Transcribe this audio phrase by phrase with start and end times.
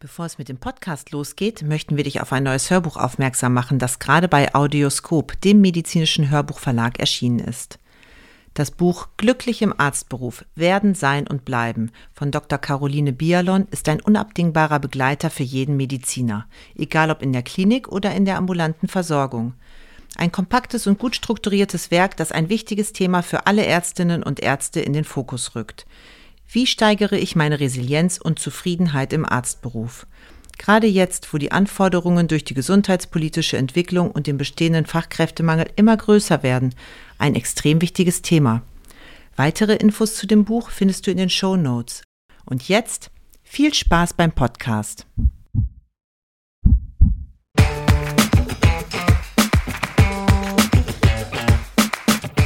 [0.00, 3.80] Bevor es mit dem Podcast losgeht, möchten wir dich auf ein neues Hörbuch aufmerksam machen,
[3.80, 7.80] das gerade bei Audioskop, dem medizinischen Hörbuchverlag, erschienen ist.
[8.54, 12.60] Das Buch Glücklich im Arztberuf Werden, Sein und Bleiben von Dr.
[12.60, 16.46] Caroline Bialon ist ein unabdingbarer Begleiter für jeden Mediziner,
[16.76, 19.54] egal ob in der Klinik oder in der ambulanten Versorgung.
[20.14, 24.78] Ein kompaktes und gut strukturiertes Werk, das ein wichtiges Thema für alle Ärztinnen und Ärzte
[24.78, 25.86] in den Fokus rückt.
[26.50, 30.06] Wie steigere ich meine Resilienz und Zufriedenheit im Arztberuf?
[30.56, 36.42] Gerade jetzt, wo die Anforderungen durch die gesundheitspolitische Entwicklung und den bestehenden Fachkräftemangel immer größer
[36.42, 36.74] werden,
[37.18, 38.62] ein extrem wichtiges Thema.
[39.36, 42.02] Weitere Infos zu dem Buch findest du in den Show Notes.
[42.46, 43.10] Und jetzt
[43.42, 45.06] viel Spaß beim Podcast.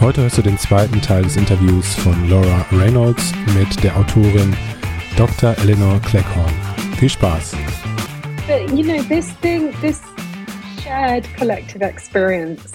[0.00, 4.54] Heute hörst du den zweiten Teil des Interviews von Laura Reynolds mit der Autorin
[5.16, 5.56] Dr.
[5.58, 6.52] Elinor Cleghorn.
[7.00, 7.56] Viel Spaß.
[8.46, 10.00] But, you know, this thing, this
[10.80, 12.72] shared collective experience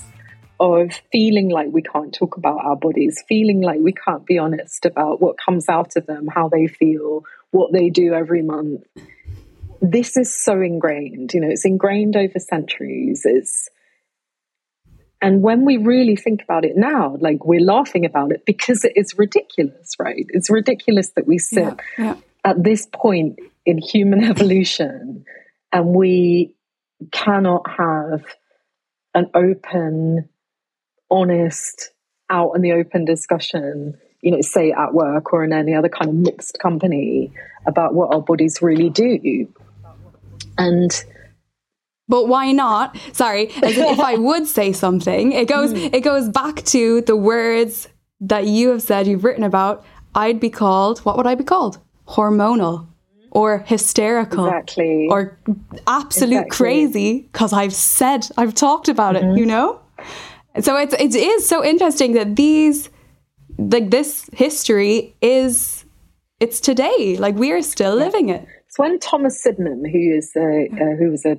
[0.60, 4.86] of feeling like we can't talk about our bodies, feeling like we can't be honest
[4.86, 8.84] about what comes out of them, how they feel, what they do every month.
[9.82, 13.22] This is so ingrained, you know, it's ingrained over centuries.
[13.24, 13.70] It's
[15.24, 19.18] and when we really think about it now, like we're laughing about it because it's
[19.18, 20.26] ridiculous, right?
[20.30, 22.16] It's ridiculous that we sit yeah, yeah.
[22.44, 25.24] at this point in human evolution
[25.72, 26.54] and we
[27.14, 28.26] cannot have
[29.14, 30.28] an open,
[31.10, 31.92] honest,
[32.30, 36.10] out in the open discussion, you know, say at work or in any other kind
[36.10, 37.32] of mixed company
[37.66, 39.48] about what our bodies really do.
[40.58, 40.92] And
[42.08, 42.98] but why not?
[43.14, 45.94] Sorry, as if I would say something, it goes mm.
[45.94, 47.88] it goes back to the words
[48.22, 49.86] that you have said you've written about.
[50.16, 51.80] I'd be called what would I be called?
[52.08, 52.88] Hormonal
[53.32, 55.08] or hysterical exactly.
[55.10, 55.40] or
[55.88, 56.58] absolute exactly.
[56.58, 59.32] crazy because I've said I've talked about mm-hmm.
[59.32, 59.80] it, you know?
[60.62, 62.90] So it's it is so interesting that these
[63.58, 65.86] like this history is
[66.40, 67.18] it's today.
[67.18, 68.06] Like we are still yeah.
[68.06, 68.48] living it.
[68.68, 71.38] It's when Thomas Sydenham, who is a, uh, who was a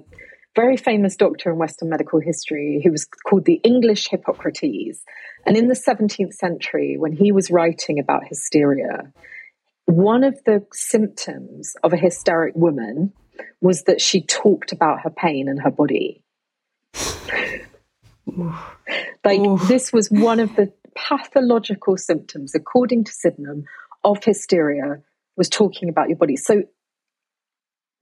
[0.55, 5.03] very famous doctor in Western medical history who was called the English Hippocrates.
[5.47, 9.13] And in the 17th century, when he was writing about hysteria,
[9.87, 13.13] one of the symptoms of a hysteric woman
[13.61, 16.23] was that she talked about her pain and her body.
[19.25, 19.69] like, Oof.
[19.69, 23.65] this was one of the pathological symptoms, according to Sydenham,
[24.05, 25.03] of hysteria
[25.37, 26.37] was talking about your body.
[26.37, 26.63] So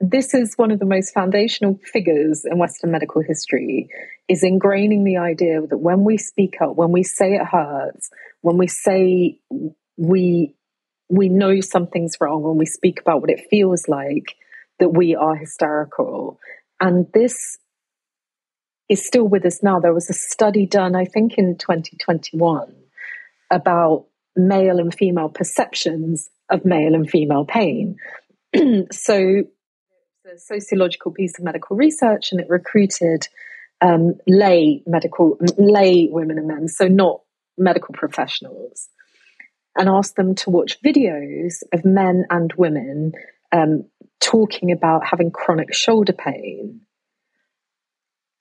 [0.02, 3.88] this is one of the most foundational figures in Western medical history
[4.28, 8.10] is ingraining the idea that when we speak up, when we say it hurts,
[8.41, 9.38] when we say
[9.96, 10.56] we
[11.08, 14.34] we know something's wrong, when we speak about what it feels like,
[14.80, 16.41] that we are hysterical.
[16.80, 17.58] And this
[18.88, 19.78] is still with us now.
[19.78, 22.74] There was a study done, I think, in 2021
[23.50, 27.98] about male and female perceptions of male and female pain.
[28.91, 29.44] so
[30.32, 33.28] a sociological piece of medical research and it recruited
[33.81, 37.20] um, lay medical lay women and men, so not
[37.59, 38.88] medical professionals,
[39.76, 43.12] and asked them to watch videos of men and women
[43.50, 43.84] um,
[44.21, 46.81] talking about having chronic shoulder pain.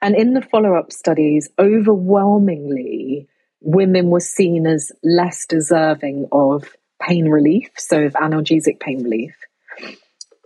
[0.01, 3.27] And in the follow up studies, overwhelmingly,
[3.59, 9.35] women were seen as less deserving of pain relief, so of analgesic pain relief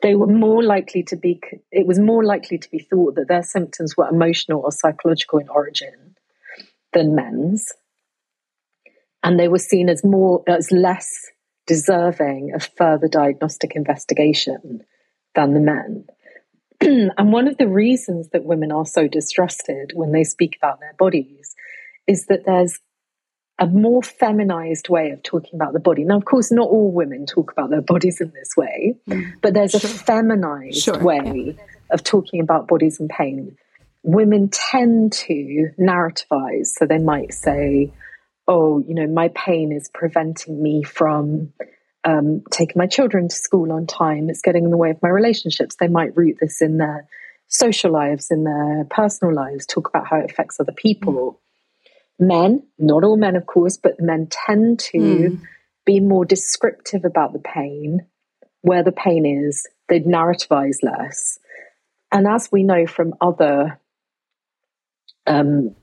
[0.01, 1.39] they were more likely to be
[1.71, 5.49] it was more likely to be thought that their symptoms were emotional or psychological in
[5.49, 6.15] origin
[6.93, 7.71] than men's.
[9.23, 11.09] And they were seen as more as less
[11.67, 14.81] deserving of further diagnostic investigation
[15.33, 16.05] than the men.
[17.17, 20.93] And one of the reasons that women are so distrusted when they speak about their
[20.97, 21.55] bodies
[22.05, 22.79] is that there's
[23.57, 26.03] a more feminized way of talking about the body.
[26.03, 29.31] Now, of course, not all women talk about their bodies in this way, mm.
[29.41, 29.89] but there's sure.
[29.89, 30.99] a feminized sure.
[30.99, 31.63] way yeah.
[31.91, 33.55] of talking about bodies and pain.
[34.03, 37.93] Women tend to narrativize, so they might say,
[38.47, 41.53] "Oh, you know, my pain is preventing me from
[42.03, 44.29] um, taking my children to school on time.
[44.29, 47.07] It's getting in the way of my relationships." They might root this in their
[47.47, 51.39] social lives, in their personal lives, talk about how it affects other people.
[52.17, 55.41] Men, not all men, of course, but men tend to mm.
[55.85, 58.05] be more descriptive about the pain,
[58.61, 59.67] where the pain is.
[59.89, 61.39] They'd narrativize less.
[62.11, 63.79] And as we know from other
[65.27, 65.75] um,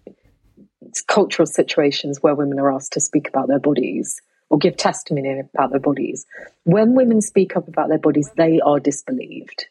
[1.06, 5.70] cultural situations where women are asked to speak about their bodies or give testimony about
[5.70, 6.26] their bodies,
[6.64, 9.66] when women speak up about their bodies, they are disbelieved.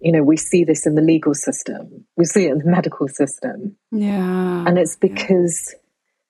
[0.00, 3.08] You know, we see this in the legal system, we see it in the medical
[3.08, 3.76] system.
[3.90, 4.64] Yeah.
[4.66, 5.78] And it's because yeah.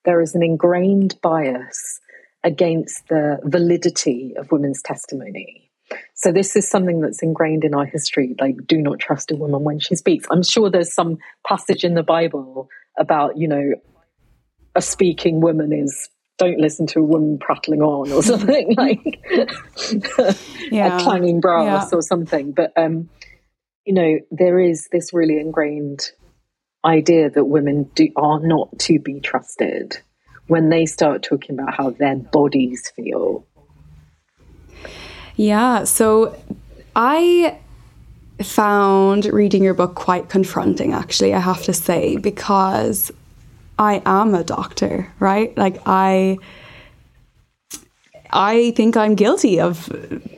[0.05, 1.99] there is an ingrained bias
[2.43, 5.71] against the validity of women's testimony.
[6.15, 8.35] So this is something that's ingrained in our history.
[8.39, 10.25] Like, do not trust a woman when she speaks.
[10.29, 13.73] I'm sure there's some passage in the Bible about, you know,
[14.75, 19.21] a speaking woman is don't listen to a woman prattling on or something like
[20.71, 20.97] yeah.
[20.99, 21.97] a clanging brass yeah.
[21.97, 22.51] or something.
[22.51, 23.09] But um,
[23.87, 26.11] you know, there is this really ingrained
[26.85, 29.97] idea that women do are not to be trusted
[30.45, 33.45] when they start talking about how their bodies feel
[35.37, 35.83] yeah.
[35.85, 36.35] So
[36.95, 37.57] I
[38.41, 43.11] found reading your book quite confronting, actually, I have to say, because
[43.79, 45.55] I am a doctor, right?
[45.57, 46.37] Like, I.
[48.29, 49.85] I think I'm guilty of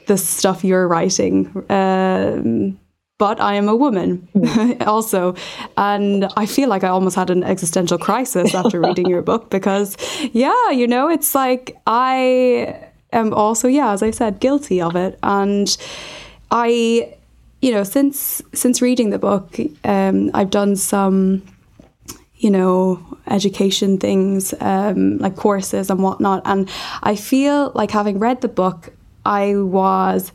[0.06, 1.48] the stuff you're writing.
[1.72, 2.80] Um,
[3.20, 4.28] but I am a woman
[4.88, 5.36] also.
[5.78, 9.96] And I feel like I almost had an existential crisis after reading your book because,
[10.32, 15.20] yeah, you know, it's like I am also, yeah, as I said, guilty of it.
[15.22, 15.78] And
[16.50, 17.14] I,
[17.62, 21.44] you know, since since reading the book, um, I've done some,
[22.38, 26.42] you know, education things, um, like courses and whatnot.
[26.46, 26.70] And
[27.04, 28.94] I feel like having read the book,
[29.26, 30.32] I was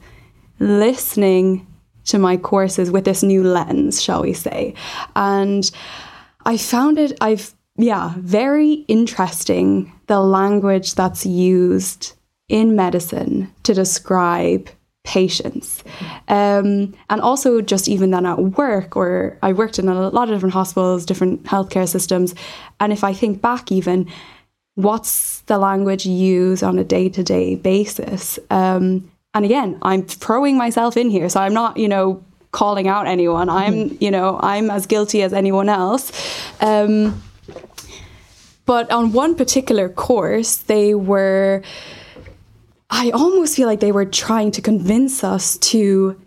[0.60, 1.66] listening
[2.06, 4.74] to my courses with this new lens, shall we say.
[5.16, 5.70] And
[6.44, 12.12] I found it, I've, yeah, very interesting the language that's used
[12.48, 14.68] in medicine to describe
[15.04, 15.84] patients.
[16.28, 20.34] Um, and also, just even then at work, or I worked in a lot of
[20.34, 22.34] different hospitals, different healthcare systems.
[22.80, 24.10] And if I think back, even
[24.74, 28.38] what's the language used on a day to day basis?
[28.50, 31.28] Um, and again, I'm throwing myself in here.
[31.28, 33.48] So I'm not, you know, calling out anyone.
[33.48, 33.96] I'm, mm-hmm.
[34.00, 36.12] you know, I'm as guilty as anyone else.
[36.60, 37.22] Um,
[38.64, 41.62] but on one particular course, they were
[42.90, 46.20] I almost feel like they were trying to convince us to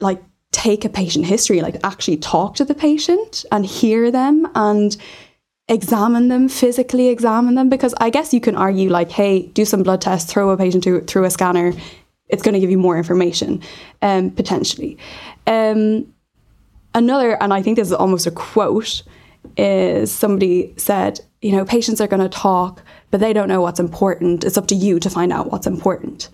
[0.00, 0.20] like
[0.50, 4.96] take a patient history, like actually talk to the patient and hear them and
[5.68, 7.68] examine them, physically examine them.
[7.68, 10.82] Because I guess you can argue, like, hey, do some blood tests, throw a patient
[10.84, 11.72] to, through a scanner,
[12.28, 13.62] it's going to give you more information,
[14.02, 14.98] um, potentially.
[15.46, 16.12] Um,
[16.94, 19.02] another, and I think this is almost a quote,
[19.56, 23.80] is somebody said, you know, patients are going to talk but they don't know what's
[23.80, 24.44] important.
[24.44, 26.28] It's up to you to find out what's important.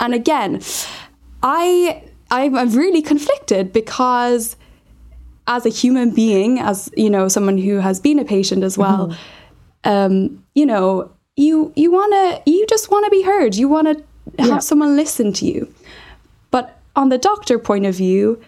[0.00, 0.60] And again,
[1.42, 4.56] I I'm really conflicted because
[5.46, 9.08] as a human being, as you know, someone who has been a patient as well,
[9.08, 9.90] mm-hmm.
[9.90, 13.54] um, you know, you you wanna you just wanna be heard.
[13.54, 13.96] You wanna
[14.38, 14.58] have yeah.
[14.58, 15.72] someone listen to you.
[16.50, 18.40] But on the doctor point of view,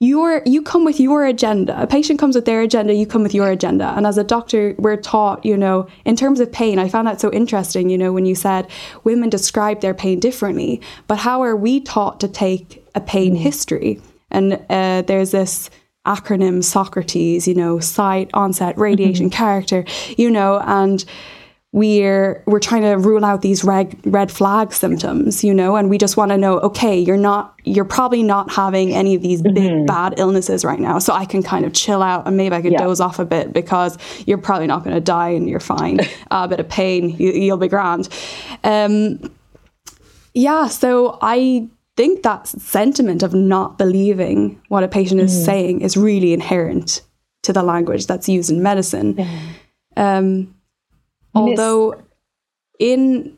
[0.00, 3.34] your you come with your agenda a patient comes with their agenda you come with
[3.34, 6.88] your agenda and as a doctor we're taught you know in terms of pain i
[6.88, 8.68] found that so interesting you know when you said
[9.04, 13.38] women describe their pain differently but how are we taught to take a pain mm.
[13.38, 14.00] history
[14.30, 15.70] and uh, there's this
[16.06, 19.36] acronym socrates you know site onset radiation mm-hmm.
[19.36, 19.84] character
[20.18, 21.04] you know and
[21.74, 25.98] we're we're trying to rule out these red red flag symptoms you know and we
[25.98, 29.56] just want to know okay you're not you're probably not having any of these big
[29.56, 29.84] mm-hmm.
[29.84, 32.70] bad illnesses right now so i can kind of chill out and maybe i can
[32.70, 32.78] yeah.
[32.78, 35.98] doze off a bit because you're probably not going to die and you're fine
[36.30, 38.08] a bit of pain you, will be grand
[38.62, 39.18] um,
[40.32, 45.24] yeah so i think that sentiment of not believing what a patient mm.
[45.24, 47.00] is saying is really inherent
[47.42, 49.18] to the language that's used in medicine
[49.96, 50.53] um,
[51.34, 52.02] Although,
[52.78, 53.36] in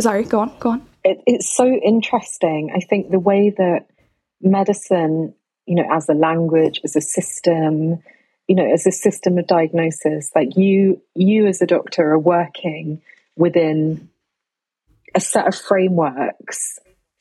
[0.00, 0.86] sorry, go on, go on.
[1.04, 2.72] It, it's so interesting.
[2.74, 3.86] I think the way that
[4.40, 5.34] medicine,
[5.66, 8.02] you know, as a language, as a system,
[8.48, 13.02] you know, as a system of diagnosis, like you, you as a doctor are working
[13.36, 14.08] within
[15.14, 16.78] a set of frameworks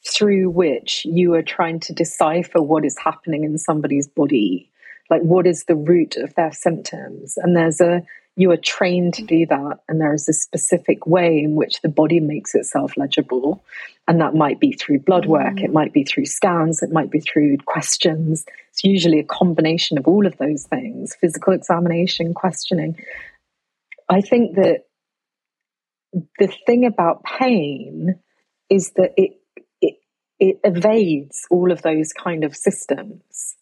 [0.07, 4.69] through which you are trying to decipher what is happening in somebody's body
[5.09, 8.03] like what is the root of their symptoms and there's a
[8.37, 11.89] you are trained to do that and there is a specific way in which the
[11.89, 13.63] body makes itself legible
[14.07, 15.63] and that might be through blood work mm.
[15.63, 18.45] it might be through scans it might be through questions.
[18.71, 22.97] It's usually a combination of all of those things physical examination questioning.
[24.09, 24.85] I think that
[26.39, 28.19] the thing about pain
[28.69, 29.39] is that it
[29.81, 29.95] it,
[30.39, 33.55] it evades all of those kind of systems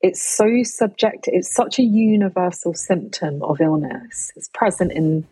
[0.00, 1.34] it's so subjective.
[1.34, 4.30] It's such a universal symptom of illness.
[4.36, 5.26] It's present in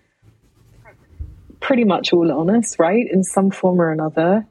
[1.60, 3.06] pretty much all illness, right?
[3.10, 4.46] In some form or another,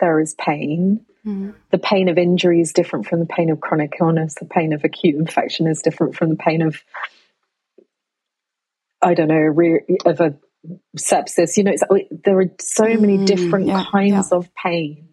[0.00, 1.04] there is pain.
[1.26, 1.54] Mm.
[1.70, 4.34] The pain of injury is different from the pain of chronic illness.
[4.34, 6.82] The pain of acute infection is different from the pain of,
[9.02, 10.36] I don't know, of a
[10.96, 11.56] sepsis.
[11.56, 11.74] You know,
[12.24, 14.38] there are so many mm, different yeah, kinds yeah.
[14.38, 15.08] of pain,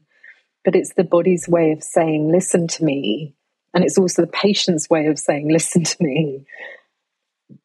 [0.64, 3.36] but it's the body's way of saying, listen to me
[3.76, 6.46] and it's also the patient's way of saying, listen to me.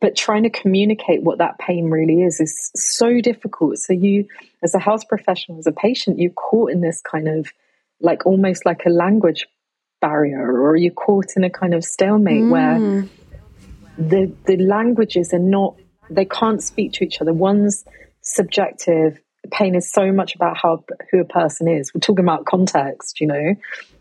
[0.00, 3.78] But trying to communicate what that pain really is is so difficult.
[3.78, 4.26] So, you,
[4.62, 7.50] as a health professional, as a patient, you're caught in this kind of
[8.00, 9.46] like almost like a language
[10.02, 12.50] barrier, or you're caught in a kind of stalemate mm.
[12.50, 13.08] where
[13.96, 15.76] the the languages are not
[16.10, 17.32] they can't speak to each other.
[17.32, 17.84] One's
[18.20, 19.20] subjective.
[19.50, 21.92] Pain is so much about how who a person is.
[21.94, 23.54] We're talking about context, you know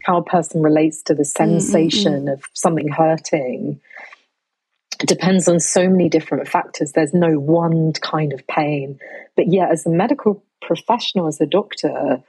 [0.05, 2.33] how a person relates to the mm, sensation mm-hmm.
[2.33, 3.81] of something hurting
[4.99, 6.91] it depends on so many different factors.
[6.91, 8.99] There's no one kind of pain.
[9.35, 12.21] But yet, as a medical professional, as a doctor,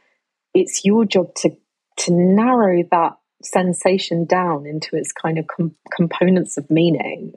[0.55, 1.50] it's your job to,
[1.99, 7.33] to narrow that sensation down into its kind of com- components of meaning.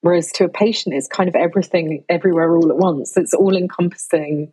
[0.00, 3.16] Whereas to a patient, it's kind of everything, everywhere, all at once.
[3.16, 4.52] It's all encompassing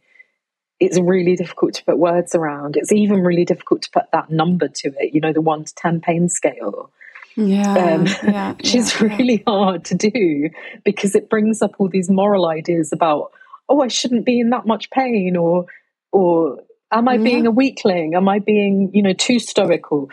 [0.80, 2.76] it's really difficult to put words around.
[2.76, 5.76] It's even really difficult to put that number to it, you know, the one to
[5.76, 6.92] 10 pain scale.
[7.38, 9.54] Yeah, um, yeah which yeah, is really yeah.
[9.54, 10.50] hard to do
[10.84, 13.32] because it brings up all these moral ideas about,
[13.70, 15.66] oh, I shouldn't be in that much pain, or,
[16.12, 16.60] or
[16.92, 18.16] am I being a weakling?
[18.16, 20.10] Am I being, you know, too stoical?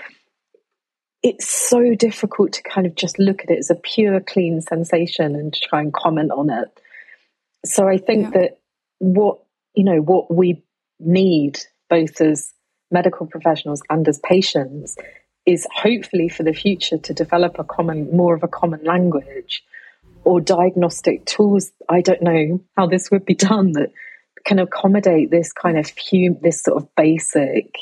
[1.23, 5.37] It's so difficult to kind of just look at it as a pure, clean sensation
[5.37, 6.69] and try and comment on it.
[7.65, 8.59] So I think that
[8.99, 9.39] what
[9.75, 10.63] you know, what we
[10.99, 12.53] need both as
[12.91, 14.97] medical professionals and as patients
[15.47, 19.65] is hopefully for the future to develop a common, more of a common language
[20.25, 21.73] or diagnostic tools.
[21.89, 23.93] I don't know how this would be done that
[24.45, 27.75] can accommodate this kind of hum- this sort of basic,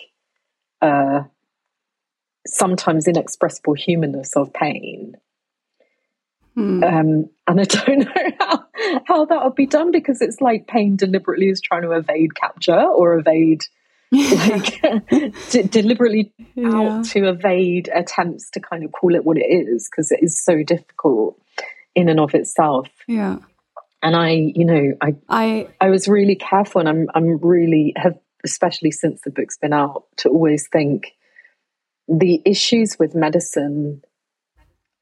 [0.80, 1.22] uh,
[2.46, 5.16] sometimes inexpressible humanness of pain.
[6.54, 6.82] Hmm.
[6.82, 8.64] Um, and I don't know how,
[9.06, 12.80] how that would be done because it's like pain deliberately is trying to evade capture
[12.80, 13.62] or evade,
[14.12, 14.82] like,
[15.50, 16.68] d- deliberately yeah.
[16.68, 20.42] out to evade attempts to kind of call it what it is because it is
[20.42, 21.40] so difficult
[21.94, 22.88] in and of itself.
[23.06, 23.38] Yeah.
[24.02, 28.18] And I, you know, I, I, I was really careful, and I'm, I'm really have,
[28.44, 31.12] especially since the book's been out, to always think
[32.10, 34.02] the issues with medicine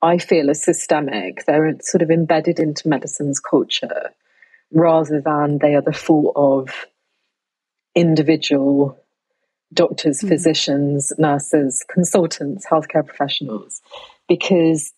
[0.00, 1.44] I feel are systemic.
[1.44, 4.12] They're sort of embedded into medicine's culture
[4.72, 6.86] rather than they are the fault of
[7.94, 8.98] individual
[9.72, 10.28] doctors, mm.
[10.28, 13.80] physicians, nurses, consultants, healthcare professionals.
[14.28, 14.92] Because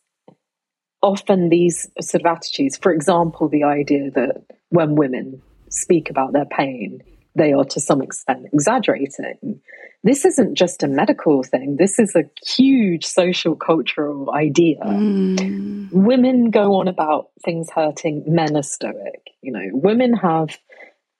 [1.02, 5.40] often these sort of attitudes, for example, the idea that when women
[5.71, 7.02] speak about their pain,
[7.40, 9.61] they are to some extent exaggerating.
[10.04, 14.80] This isn't just a medical thing, this is a huge social cultural idea.
[14.80, 15.90] Mm.
[15.90, 19.23] Women go on about things hurting, men are stoic.
[19.40, 20.59] You know, women have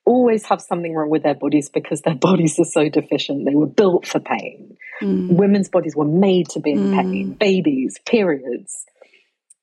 [0.05, 3.47] always have something wrong with their bodies because their bodies are so deficient.
[3.47, 4.77] They were built for pain.
[5.03, 5.37] Mm.
[5.37, 6.97] Women's bodies were made to be in mm.
[6.97, 7.33] pain.
[7.33, 8.85] Babies, periods.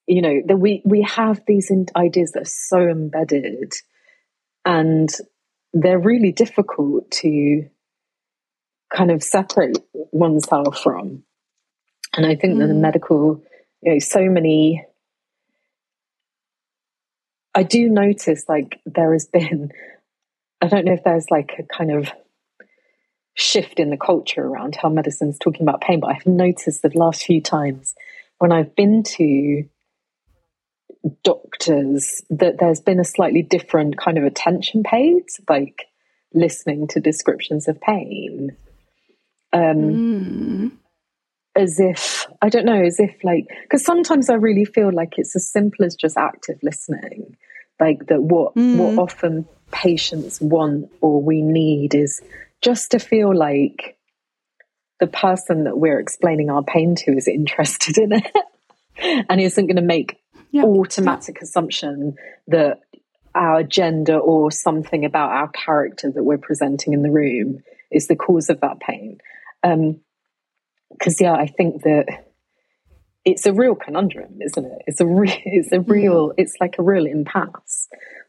[0.07, 3.73] You know, that we we have these ideas that are so embedded,
[4.63, 5.09] and
[5.73, 7.67] they're really difficult to
[8.95, 11.23] kind of separate oneself from.
[12.15, 12.59] And I think mm.
[12.59, 13.43] that the medical,
[13.81, 14.85] you know, so many.
[17.53, 19.71] I do notice like there has been,
[20.61, 22.11] I don't know if there's like a kind of
[23.35, 27.23] shift in the culture around how medicine's talking about pain, but I've noticed the last
[27.23, 27.93] few times
[28.39, 29.63] when I've been to
[31.23, 35.85] doctors that there's been a slightly different kind of attention paid, like
[36.33, 38.55] listening to descriptions of pain.
[39.53, 40.71] Um, mm.
[41.55, 45.35] As if, I don't know, as if like, because sometimes I really feel like it's
[45.35, 47.35] as simple as just active listening.
[47.79, 48.77] Like that, what mm.
[48.77, 52.21] what often patients want or we need is
[52.61, 53.97] just to feel like
[54.99, 58.31] the person that we're explaining our pain to is interested in it
[59.29, 60.17] and isn't going to make
[60.57, 60.63] yeah.
[60.63, 61.43] automatic yeah.
[61.43, 62.15] assumption
[62.47, 62.81] that
[63.35, 68.15] our gender or something about our character that we're presenting in the room is the
[68.15, 69.19] cause of that pain.
[69.61, 72.25] Because, um, yeah, I think that
[73.25, 74.81] it's a real conundrum, isn't it?
[74.87, 76.33] It's a re- it's a real, mm.
[76.37, 77.87] it's like a real impasse.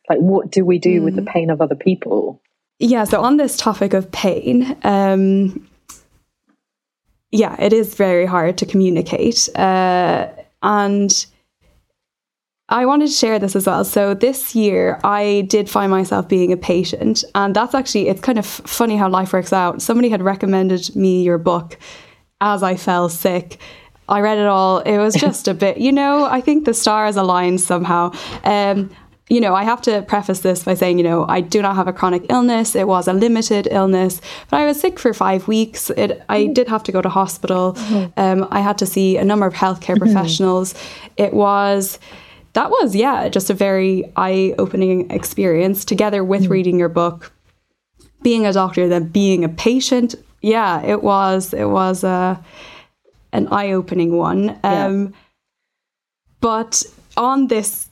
[0.09, 1.05] Like, what do we do mm.
[1.05, 1.29] with the mm.
[1.29, 2.43] pain of other people?
[2.79, 3.05] Yeah.
[3.05, 5.69] So on this topic of pain, um,
[7.31, 10.29] yeah, it is very hard to communicate, uh,
[10.63, 11.27] and
[12.71, 13.85] I wanted to share this as well.
[13.85, 18.39] So this year I did find myself being a patient and that's actually it's kind
[18.39, 19.81] of funny how life works out.
[19.81, 21.79] Somebody had recommended me your book
[22.41, 23.59] as I fell sick.
[24.09, 24.81] I read it all.
[24.81, 28.13] It was just a bit, you know, I think the stars aligned somehow.
[28.45, 28.91] Um,
[29.31, 31.87] you know, I have to preface this by saying, you know, I do not have
[31.87, 32.75] a chronic illness.
[32.75, 35.91] It was a limited illness, but I was sick for five weeks.
[35.91, 36.55] It, I mm-hmm.
[36.55, 37.75] did have to go to hospital.
[37.75, 38.19] Mm-hmm.
[38.19, 40.05] Um, I had to see a number of healthcare mm-hmm.
[40.05, 40.75] professionals.
[41.19, 41.99] It was
[42.55, 46.51] that was, yeah, just a very eye opening experience together with mm.
[46.51, 47.33] reading your book,
[48.23, 50.15] being a doctor, then being a patient.
[50.43, 52.37] Yeah, it was, it was a, uh,
[53.33, 54.59] an eye opening one.
[54.65, 55.19] Um, yeah.
[56.41, 56.83] But
[57.17, 57.89] on this,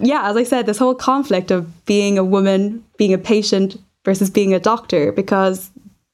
[0.00, 4.30] yeah, as I said, this whole conflict of being a woman, being a patient versus
[4.30, 5.70] being a doctor, because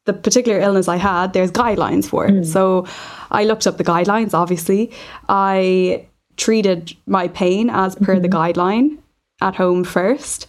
[0.07, 2.33] the particular illness I had, there's guidelines for it.
[2.33, 2.47] Mm.
[2.47, 2.87] So
[3.31, 4.93] I looked up the guidelines, obviously.
[5.29, 8.23] I treated my pain as per mm-hmm.
[8.23, 8.99] the guideline
[9.41, 10.47] at home first.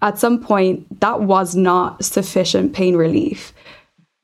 [0.00, 3.52] At some point, that was not sufficient pain relief.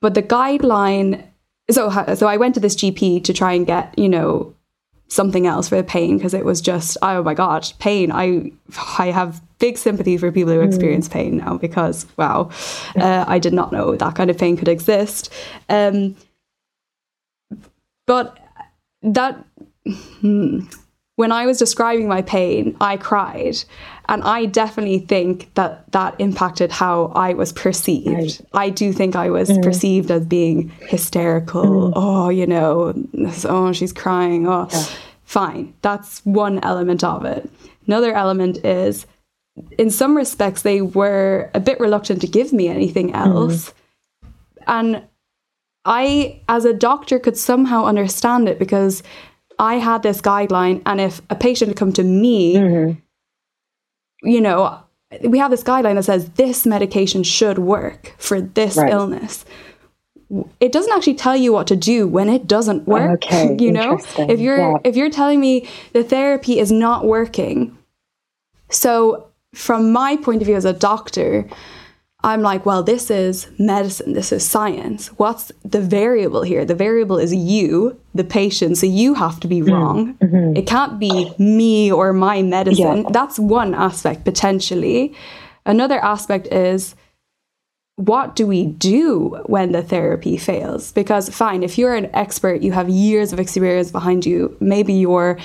[0.01, 1.25] But the guideline,
[1.69, 4.53] so so I went to this GP to try and get you know
[5.09, 8.51] something else for the pain because it was just oh my god pain I
[8.99, 10.67] I have big sympathy for people who mm.
[10.67, 11.13] experience mm.
[11.13, 12.51] pain now because wow
[12.95, 15.33] uh, I did not know that kind of pain could exist
[15.67, 16.15] um,
[18.05, 18.37] but
[19.01, 19.43] that
[20.21, 20.61] hmm,
[21.19, 23.57] when I was describing my pain, I cried.
[24.07, 28.07] And I definitely think that that impacted how I was perceived.
[28.07, 28.41] Right.
[28.53, 29.61] I do think I was mm.
[29.61, 31.91] perceived as being hysterical.
[31.91, 31.93] Mm.
[31.93, 32.93] Oh, you know,
[33.43, 34.47] oh, she's crying.
[34.47, 34.85] Oh, yeah.
[35.25, 35.73] fine.
[35.81, 37.49] That's one element of it.
[37.85, 39.05] Another element is,
[39.77, 43.17] in some respects, they were a bit reluctant to give me anything mm.
[43.17, 43.73] else.
[44.23, 44.23] Mm.
[44.67, 45.03] And
[45.83, 49.03] I, as a doctor, could somehow understand it because
[49.59, 54.27] I had this guideline, and if a patient had come to me, mm-hmm.
[54.27, 54.81] you know,
[55.23, 58.91] we have this guideline that says this medication should work for this right.
[58.91, 59.43] illness.
[60.59, 63.25] It doesn't actually tell you what to do when it doesn't work.
[63.25, 64.77] Okay, you know, if you're yeah.
[64.83, 67.77] if you're telling me the therapy is not working,
[68.69, 71.49] so from my point of view as a doctor,
[72.21, 75.07] I'm like, well, this is medicine, this is science.
[75.17, 76.65] What's the variable here?
[76.65, 80.15] The variable is you, the patient, so you have to be mm, wrong.
[80.15, 80.57] Mm-hmm.
[80.57, 83.03] It can't be me or my medicine.
[83.03, 83.09] Yeah.
[83.11, 85.15] That's one aspect potentially.
[85.65, 86.93] Another aspect is
[87.95, 90.91] what do we do when the therapy fails?
[90.91, 95.37] Because, fine, if you're an expert, you have years of experience behind you, maybe you're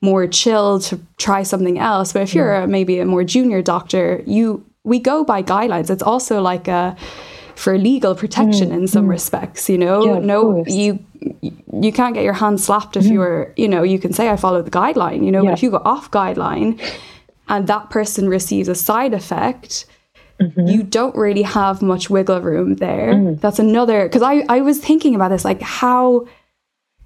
[0.00, 2.12] more chill to try something else.
[2.12, 5.90] But if you're a, maybe a more junior doctor, you we go by guidelines.
[5.90, 6.96] It's also like a
[7.58, 9.10] for legal protection mm, in some mm.
[9.10, 10.04] respects, you know.
[10.04, 11.04] Yeah, no, you
[11.72, 13.12] you can't get your hand slapped if mm.
[13.12, 15.50] you're, you know, you can say I follow the guideline, you know, yeah.
[15.50, 16.80] but if you go off guideline
[17.48, 19.86] and that person receives a side effect,
[20.40, 20.68] mm-hmm.
[20.68, 23.14] you don't really have much wiggle room there.
[23.14, 23.40] Mm.
[23.40, 26.28] That's another because I I was thinking about this like how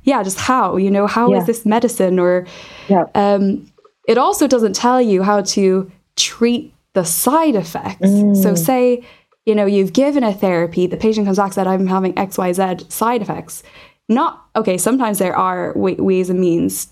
[0.03, 1.39] yeah, just how, you know, how yeah.
[1.39, 2.47] is this medicine or
[2.89, 3.05] yeah.
[3.15, 3.67] um
[4.07, 8.07] it also doesn't tell you how to treat the side effects.
[8.07, 8.37] Mm.
[8.41, 9.03] So, say,
[9.47, 12.91] you know, you've given a therapy, the patient comes back and said, I'm having XYZ
[12.93, 13.63] side effects.
[14.09, 16.89] Not, okay, sometimes there are ways and means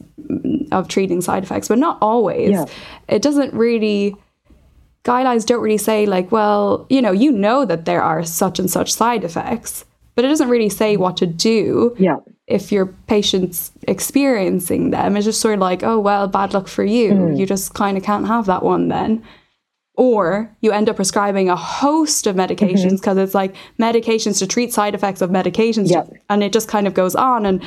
[0.73, 2.51] of treating side effects, but not always.
[2.51, 2.65] Yeah.
[3.09, 4.17] It doesn't really,
[5.05, 8.71] guidelines don't really say, like, well, you know, you know that there are such and
[8.71, 9.85] such side effects,
[10.15, 11.95] but it doesn't really say what to do.
[11.99, 12.17] Yeah.
[12.47, 16.85] If your patient's experiencing them, it's just sort of like, oh, well, bad luck for
[16.85, 17.13] you.
[17.13, 17.39] Mm.
[17.39, 19.23] You just kind of can't have that one then
[20.01, 23.19] or you end up prescribing a host of medications because mm-hmm.
[23.19, 26.11] it's like medications to treat side effects of medications yep.
[26.31, 27.63] and it just kind of goes on and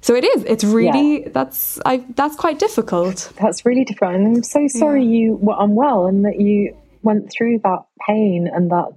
[0.00, 1.28] so it is it's really yeah.
[1.32, 5.10] that's i that's quite difficult that's really difficult and i'm so sorry yeah.
[5.10, 8.90] you were unwell and that you went through that pain and that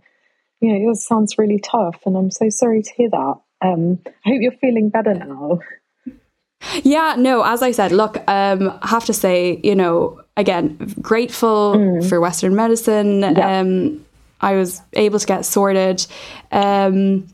[0.61, 4.29] you know it sounds really tough and i'm so sorry to hear that um i
[4.29, 5.59] hope you're feeling better now
[6.83, 11.73] yeah no as i said look um i have to say you know again, grateful
[11.75, 12.07] mm.
[12.07, 13.21] for Western medicine.
[13.21, 13.59] Yeah.
[13.59, 14.05] Um,
[14.39, 16.05] I was able to get sorted.
[16.51, 17.27] Um,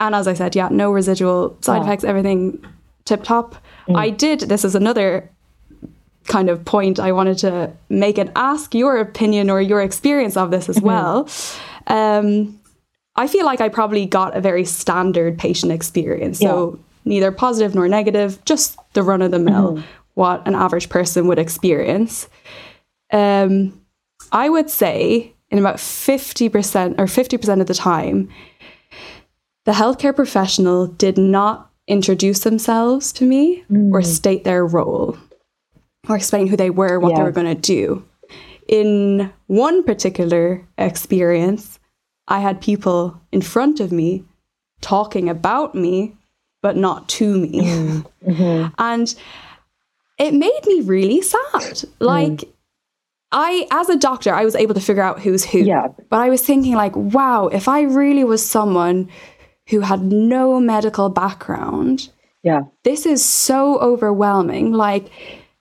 [0.00, 2.64] and as I said, yeah, no residual side effects, everything
[3.04, 3.56] tip top.
[3.88, 3.96] Mm.
[3.96, 5.28] I did, this is another
[6.26, 10.50] kind of point I wanted to make and ask your opinion or your experience of
[10.50, 10.86] this as mm-hmm.
[10.86, 11.28] well.
[11.88, 12.60] Um,
[13.16, 16.40] I feel like I probably got a very standard patient experience.
[16.40, 16.50] Yeah.
[16.50, 19.82] So neither positive nor negative, just the run of the mill, mm-hmm.
[20.18, 22.28] What an average person would experience.
[23.12, 23.80] Um,
[24.32, 28.28] I would say in about 50% or 50% of the time,
[29.64, 33.92] the healthcare professional did not introduce themselves to me mm.
[33.92, 35.16] or state their role
[36.08, 37.18] or explain who they were, what yeah.
[37.18, 38.04] they were going to do.
[38.66, 41.78] In one particular experience,
[42.26, 44.24] I had people in front of me
[44.80, 46.16] talking about me,
[46.60, 47.60] but not to me.
[47.60, 48.06] Mm.
[48.26, 48.74] Mm-hmm.
[48.78, 49.14] and
[50.18, 51.82] it made me really sad.
[52.00, 52.52] Like, mm.
[53.30, 55.58] I, as a doctor, I was able to figure out who's who.
[55.58, 55.88] Yeah.
[56.08, 59.08] But I was thinking, like, wow, if I really was someone
[59.68, 62.08] who had no medical background,
[62.42, 64.72] yeah, this is so overwhelming.
[64.72, 65.10] Like,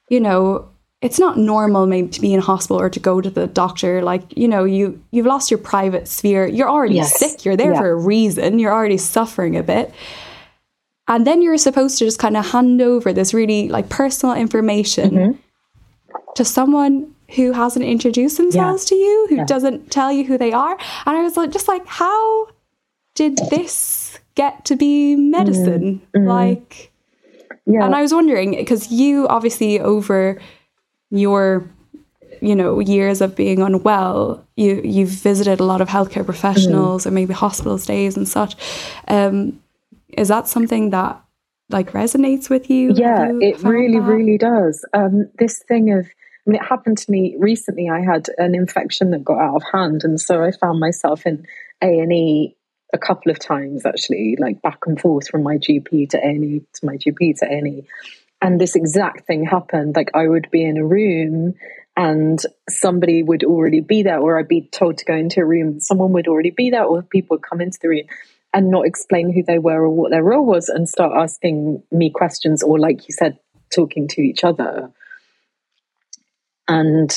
[0.10, 0.70] you know,
[1.02, 4.02] it's not normal maybe to be in hospital or to go to the doctor.
[4.02, 6.48] Like, you know, you you've lost your private sphere.
[6.48, 7.20] You're already yes.
[7.20, 7.44] sick.
[7.46, 7.80] You're there yeah.
[7.80, 8.60] for a reason.
[8.60, 9.94] You're already suffering a bit.
[11.08, 15.12] And then you're supposed to just kind of hand over this really like personal information
[15.12, 16.22] mm-hmm.
[16.36, 18.90] to someone who hasn't introduced themselves yeah.
[18.90, 19.46] to you, who yeah.
[19.46, 20.78] doesn't tell you who they are.
[21.06, 22.48] And I was like, just like, how
[23.16, 26.02] did this get to be medicine?
[26.16, 26.28] Mm-hmm.
[26.28, 26.92] Like,
[27.66, 27.84] yeah.
[27.84, 30.40] And I was wondering, because you obviously, over
[31.10, 31.70] your
[32.42, 37.08] you know years of being unwell you you've visited a lot of healthcare professionals mm.
[37.08, 38.56] or maybe hospital stays and such
[39.08, 39.60] um,
[40.10, 41.22] is that something that
[41.70, 44.06] like resonates with you yeah you it really that?
[44.06, 46.08] really does um, this thing of
[46.48, 47.90] I mean, it happened to me recently.
[47.90, 51.46] I had an infection that got out of hand, and so I found myself in
[51.84, 52.56] A and E
[52.94, 56.46] a couple of times, actually, like back and forth from my GP to A and
[56.46, 57.88] E to my GP to A and E.
[58.42, 59.98] And this exact thing happened.
[59.98, 61.56] Like I would be in a room
[61.98, 62.40] and
[62.70, 65.82] somebody would already be there, or I'd be told to go into a room.
[65.82, 68.04] Someone would already be there, or people would come into the room
[68.54, 72.10] and not explain who they were or what their role was and start asking me
[72.10, 73.38] questions, or like you said,
[73.74, 74.92] talking to each other.
[76.68, 77.16] And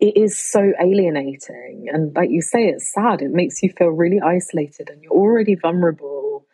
[0.00, 1.88] it is so alienating.
[1.92, 3.20] And like you say, it's sad.
[3.22, 6.46] It makes you feel really isolated and you're already vulnerable.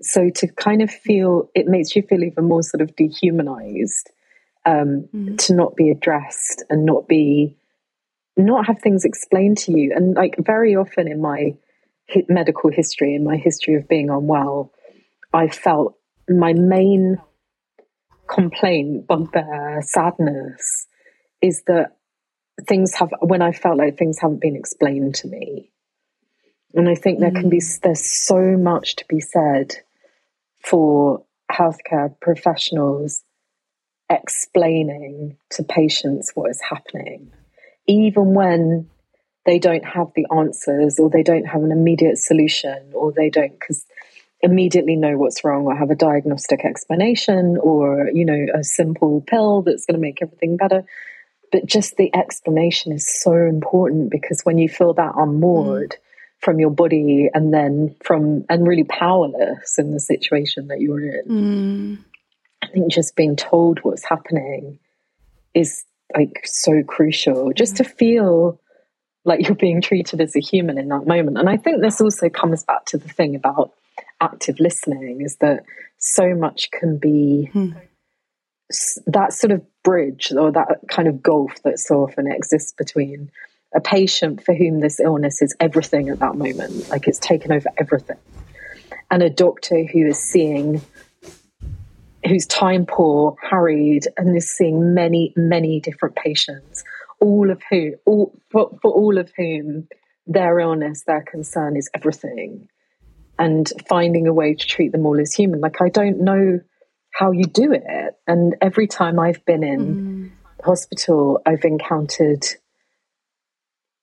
[0.00, 4.10] So to kind of feel, it makes you feel even more sort of dehumanized
[4.64, 5.38] um, mm.
[5.38, 7.56] to not be addressed and not be,
[8.36, 9.92] not have things explained to you.
[9.94, 11.56] And like very often in my
[12.28, 14.72] medical history, and my history of being unwell,
[15.32, 15.96] I felt
[16.28, 17.18] my main
[18.28, 20.86] complaint, bugbear, sadness
[21.42, 21.96] is that
[22.66, 25.70] things have when I felt like things haven't been explained to me.
[26.74, 27.80] And I think there can be mm.
[27.82, 29.76] there's so much to be said
[30.64, 33.22] for healthcare professionals
[34.10, 37.32] explaining to patients what is happening,
[37.86, 38.90] even when
[39.46, 43.58] they don't have the answers or they don't have an immediate solution or they don't
[43.58, 43.84] because
[44.40, 49.62] immediately know what's wrong or have a diagnostic explanation or you know a simple pill
[49.62, 50.84] that's going to make everything better
[51.50, 56.40] but just the explanation is so important because when you feel that unmoored mm.
[56.40, 61.26] from your body and then from and really powerless in the situation that you're in
[61.26, 61.98] mm.
[62.62, 64.78] i think just being told what's happening
[65.54, 68.60] is like so crucial just to feel
[69.24, 72.28] like you're being treated as a human in that moment and i think this also
[72.28, 73.72] comes back to the thing about
[74.20, 75.64] active listening is that
[75.98, 77.74] so much can be mm.
[79.06, 83.30] that sort of bridge or that kind of gulf that so often exists between
[83.74, 87.68] a patient for whom this illness is everything at that moment, like it's taken over
[87.76, 88.16] everything,
[89.10, 90.80] and a doctor who is seeing,
[92.26, 96.84] who's time poor, harried, and is seeing many, many different patients,
[97.20, 99.88] all of whom, all, for, for all of whom
[100.26, 102.68] their illness, their concern is everything,
[103.38, 105.60] and finding a way to treat them all as human.
[105.60, 106.60] Like, I don't know
[107.12, 108.14] how you do it.
[108.26, 110.64] And every time I've been in mm.
[110.64, 112.44] hospital, I've encountered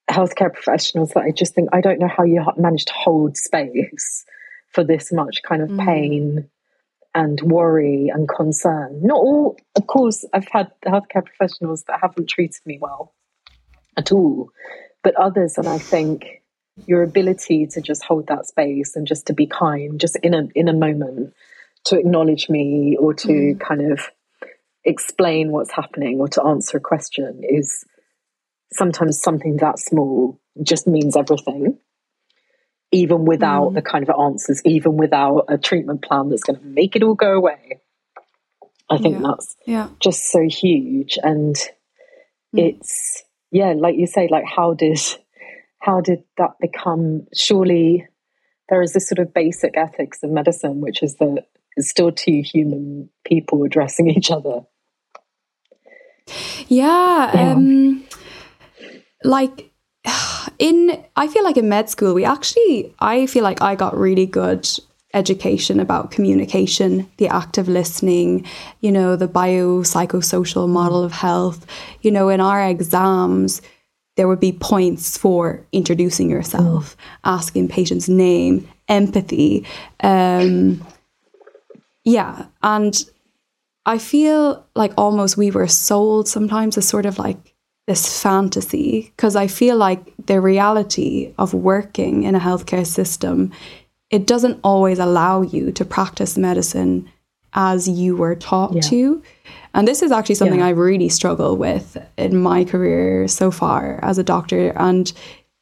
[0.10, 4.26] healthcare professionals that I just think, I don't know how you manage to hold space
[4.70, 5.86] for this much kind of mm.
[5.86, 6.50] pain
[7.14, 9.02] and worry and concern.
[9.04, 13.14] Not all, of course, I've had healthcare professionals that haven't treated me well
[13.98, 14.52] at all,
[15.04, 16.42] but others, and I think
[16.86, 20.48] your ability to just hold that space and just to be kind, just in a
[20.56, 21.34] in a moment,
[21.86, 23.60] to acknowledge me or to mm.
[23.60, 24.10] kind of
[24.86, 27.86] explain what's happening or to answer a question is
[28.72, 31.78] sometimes something that small just means everything
[32.92, 33.76] even without mm.
[33.76, 37.16] the kind of answers even without a treatment plan that's going to make it all
[37.16, 37.80] go away
[38.92, 39.28] I think yeah.
[39.28, 39.90] that's yeah.
[40.02, 41.18] just so huge.
[41.24, 41.70] And mm.
[42.54, 45.00] it's, yeah, like you say, like how did,
[45.80, 48.08] how did that become, surely
[48.70, 52.42] there is this sort of basic ethics of medicine, which is that it's still two
[52.44, 54.66] human people addressing each other.
[56.68, 57.32] Yeah.
[57.34, 57.52] yeah.
[57.54, 58.04] Um,
[59.24, 59.71] like
[60.60, 64.26] in, I feel like in med school, we actually, I feel like I got really
[64.26, 64.68] good
[65.14, 68.46] education about communication, the active listening,
[68.80, 71.66] you know, the biopsychosocial model of health.
[72.02, 73.62] You know, in our exams,
[74.16, 77.00] there would be points for introducing yourself, mm.
[77.26, 79.66] asking patient's name, empathy.
[80.02, 80.86] Um,
[82.04, 82.46] yeah.
[82.62, 83.04] And
[83.86, 87.56] I feel like almost we were sold sometimes as sort of like
[87.88, 93.52] this fantasy because I feel like the reality of working in a healthcare system
[94.12, 97.10] it doesn't always allow you to practice medicine
[97.54, 98.82] as you were taught yeah.
[98.82, 99.24] to.
[99.74, 100.68] And this is actually something yeah.
[100.68, 104.74] I really struggle with in my career so far as a doctor.
[104.76, 105.12] And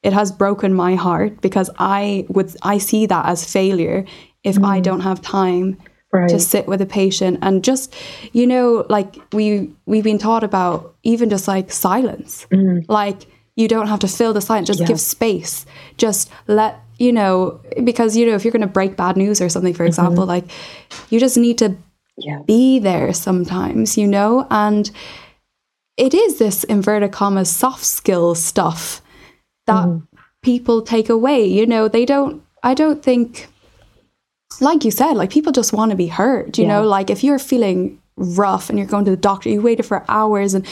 [0.02, 4.06] it has broken my heart because I would I see that as failure
[4.44, 4.66] if mm.
[4.66, 5.78] I don't have time
[6.12, 6.30] right.
[6.30, 7.96] to sit with a patient and just
[8.34, 12.84] you know like we we've been taught about even just like silence mm.
[12.88, 14.88] like you don't have to fill the silence just yeah.
[14.88, 15.66] give space
[15.98, 19.50] just let you know, because, you know, if you're going to break bad news or
[19.50, 20.46] something, for example, mm-hmm.
[20.46, 20.52] like
[21.10, 21.76] you just need to
[22.18, 22.42] yeah.
[22.46, 24.46] be there sometimes, you know?
[24.52, 24.92] And
[25.98, 29.02] it is this inverted commas soft skill stuff
[29.66, 30.06] that mm.
[30.44, 31.46] people take away.
[31.46, 33.48] You know, they don't, I don't think,
[34.62, 36.70] like you said, like people just want to be heard, you yeah.
[36.70, 36.88] know?
[36.88, 40.54] Like if you're feeling rough and you're going to the doctor, you waited for hours
[40.54, 40.66] and,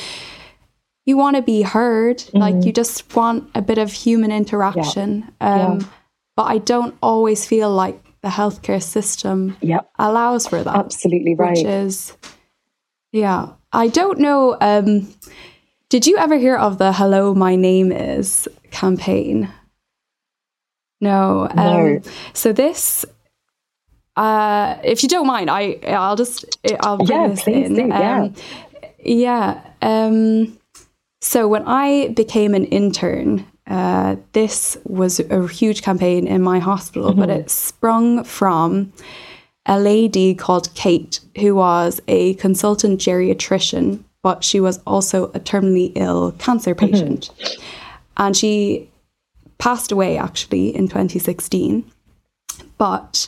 [1.05, 2.37] you want to be heard mm-hmm.
[2.39, 5.67] like you just want a bit of human interaction yeah.
[5.67, 5.87] Um, yeah
[6.37, 9.89] but I don't always feel like the healthcare system yep.
[9.97, 10.75] allows for that.
[10.75, 11.57] Absolutely right.
[11.57, 12.15] Which is,
[13.11, 13.53] yeah.
[13.73, 14.55] I don't know.
[14.61, 15.11] Um,
[15.89, 19.51] did you ever hear of the Hello, My Name Is campaign?
[21.01, 21.47] No.
[21.49, 22.01] Um, no.
[22.33, 23.03] So this,
[24.17, 27.75] uh, if you don't mind, I I'll just I'll bring yeah, this in.
[27.75, 28.21] Do, yeah.
[28.21, 28.35] Um,
[28.99, 29.61] yeah.
[29.81, 30.57] Um,
[31.21, 37.11] so when I became an intern uh, this was a huge campaign in my hospital,
[37.11, 37.19] mm-hmm.
[37.19, 38.93] but it sprung from
[39.65, 45.91] a lady called Kate, who was a consultant geriatrician, but she was also a terminally
[45.95, 46.93] ill cancer mm-hmm.
[46.93, 47.29] patient.
[47.37, 47.63] Mm-hmm.
[48.17, 48.89] And she
[49.57, 51.83] passed away actually in 2016.
[52.77, 53.27] But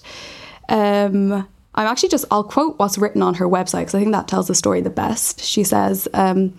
[0.69, 4.27] um, I'm actually just, I'll quote what's written on her website because I think that
[4.27, 5.41] tells the story the best.
[5.41, 6.58] She says, um,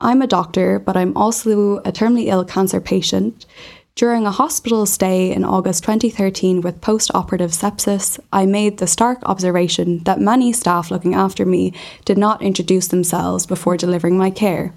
[0.00, 3.46] I'm a doctor, but I'm also a terminally ill cancer patient.
[3.94, 9.18] During a hospital stay in August 2013 with post operative sepsis, I made the stark
[9.24, 14.72] observation that many staff looking after me did not introduce themselves before delivering my care.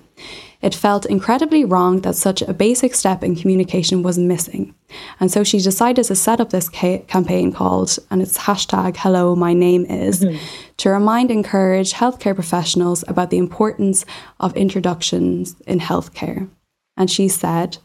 [0.61, 4.75] It felt incredibly wrong that such a basic step in communication was missing.
[5.19, 9.35] And so she decided to set up this ca- campaign called, and it's hashtag hello,
[9.35, 10.37] my name is, mm-hmm.
[10.77, 14.05] to remind and encourage healthcare professionals about the importance
[14.39, 16.47] of introductions in healthcare.
[16.95, 17.77] And she said,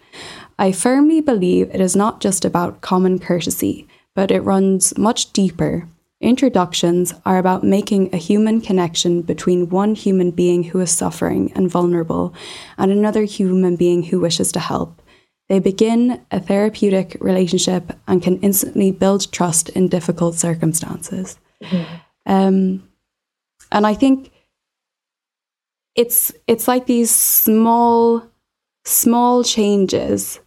[0.58, 5.88] I firmly believe it is not just about common courtesy, but it runs much deeper
[6.20, 11.70] Introductions are about making a human connection between one human being who is suffering and
[11.70, 12.34] vulnerable
[12.78, 15.02] and another human being who wishes to help.
[15.48, 21.38] They begin a therapeutic relationship and can instantly build trust in difficult circumstances.
[21.62, 21.94] Mm-hmm.
[22.24, 22.88] Um,
[23.70, 24.32] and I think
[25.94, 28.26] it's it's like these small
[28.84, 30.40] small changes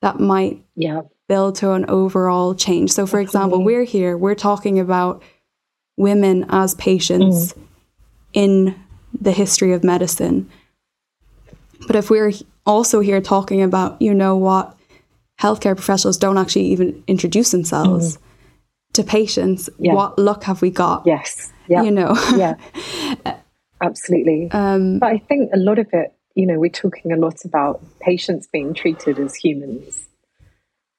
[0.00, 1.02] that might yeah
[1.32, 2.92] build to an overall change.
[2.92, 5.22] So, for example, we're here, we're talking about
[5.96, 7.62] women as patients mm.
[8.34, 8.74] in
[9.18, 10.50] the history of medicine.
[11.86, 12.32] But if we're
[12.66, 14.76] also here talking about, you know, what
[15.40, 18.22] healthcare professionals don't actually even introduce themselves mm.
[18.92, 19.94] to patients, yeah.
[19.94, 21.06] what luck have we got?
[21.06, 21.50] Yes.
[21.66, 21.80] Yeah.
[21.80, 22.14] You know?
[22.36, 22.56] yeah.
[23.80, 24.50] Absolutely.
[24.50, 27.82] Um, but I think a lot of it, you know, we're talking a lot about
[28.00, 30.10] patients being treated as humans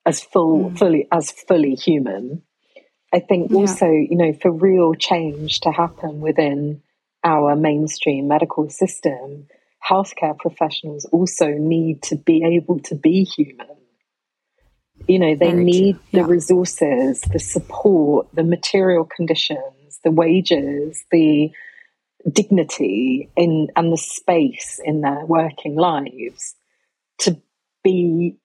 [0.05, 0.77] as full, mm.
[0.77, 2.41] fully as fully human.
[3.13, 3.57] I think yeah.
[3.57, 6.81] also, you know, for real change to happen within
[7.23, 9.47] our mainstream medical system,
[9.87, 13.67] healthcare professionals also need to be able to be human.
[15.07, 16.21] You know, they Very need yeah.
[16.21, 21.51] the resources, the support, the material conditions, the wages, the
[22.31, 26.55] dignity in and the space in their working lives
[27.19, 27.37] to
[27.83, 28.37] be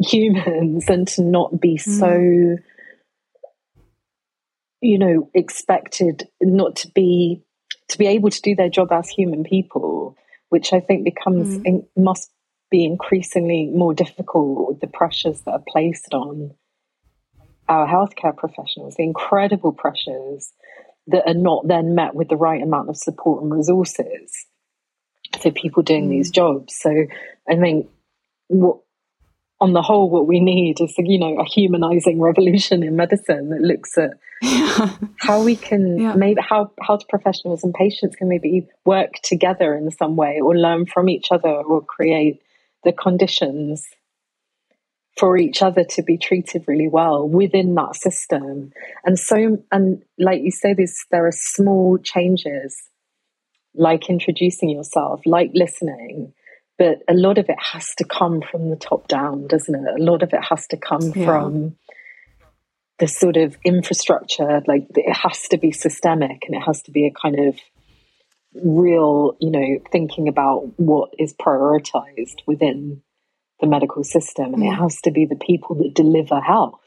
[0.00, 1.98] humans and to not be mm.
[1.98, 2.62] so
[4.80, 7.42] you know expected not to be
[7.88, 10.16] to be able to do their job as human people,
[10.50, 11.62] which I think becomes, mm.
[11.64, 12.30] in, must
[12.70, 16.52] be increasingly more difficult with the pressures that are placed on
[17.68, 20.52] our healthcare professionals, the incredible pressures
[21.06, 24.46] that are not then met with the right amount of support and resources
[25.40, 26.10] for people doing mm.
[26.10, 26.76] these jobs.
[26.78, 27.06] So
[27.48, 27.88] I think
[28.48, 28.80] what
[29.60, 33.60] on the whole, what we need is, you know, a humanizing revolution in medicine that
[33.60, 34.94] looks at yeah.
[35.16, 36.14] how we can yeah.
[36.14, 40.86] maybe how health professionals and patients can maybe work together in some way or learn
[40.86, 42.40] from each other or create
[42.84, 43.84] the conditions
[45.18, 48.70] for each other to be treated really well within that system.
[49.04, 52.80] And so, and like you say, this there are small changes,
[53.74, 56.32] like introducing yourself, like listening,
[56.78, 60.00] but a lot of it has to come from the top down, doesn't it?
[60.00, 61.26] A lot of it has to come yeah.
[61.26, 61.76] from
[62.98, 67.06] the sort of infrastructure, like it has to be systemic and it has to be
[67.06, 67.56] a kind of
[68.54, 73.02] real, you know, thinking about what is prioritized within
[73.60, 74.54] the medical system.
[74.54, 74.72] And yeah.
[74.72, 74.82] it mm.
[74.82, 76.80] has to be the people that deliver health.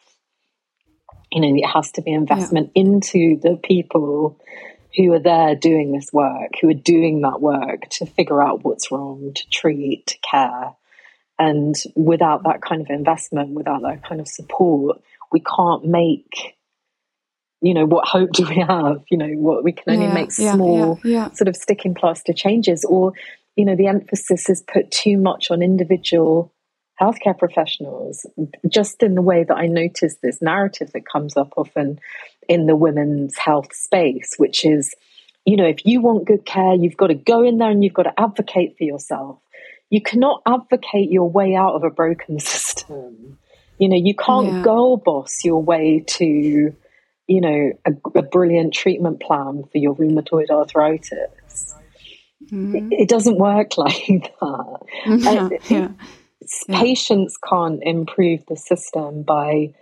[1.32, 2.82] You know, it has to be investment yeah.
[2.82, 4.38] into the people
[4.96, 8.92] who are there doing this work, who are doing that work to figure out what's
[8.92, 10.74] wrong, to treat, to care.
[11.40, 15.02] And without that kind of investment, without that kind of support,
[15.32, 16.56] we can't make,
[17.62, 19.04] you know, what hope do we have?
[19.10, 22.34] You know, what we can only yeah, make small yeah, yeah, sort of sticking plaster
[22.34, 23.14] changes, or,
[23.56, 26.54] you know, the emphasis is put too much on individual
[27.02, 28.26] healthcare professionals,
[28.70, 32.00] just in the way that I notice this narrative that comes up often
[32.48, 34.94] in the women's health space, which is,
[35.46, 37.94] you know, if you want good care, you've got to go in there and you've
[37.94, 39.40] got to advocate for yourself.
[39.90, 43.40] You cannot advocate your way out of a broken system.
[43.80, 44.62] You know, you can't yeah.
[44.62, 50.52] goal boss your way to, you know, a, a brilliant treatment plan for your rheumatoid
[50.52, 51.74] arthritis.
[52.52, 52.92] Mm-hmm.
[52.92, 54.80] It, doesn't work like that.
[55.06, 55.88] Yeah, yeah.
[56.70, 59.74] Patients can't improve the system by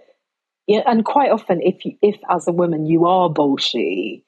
[0.69, 4.21] yeah, and quite often, if you, if as a woman you are bolshy,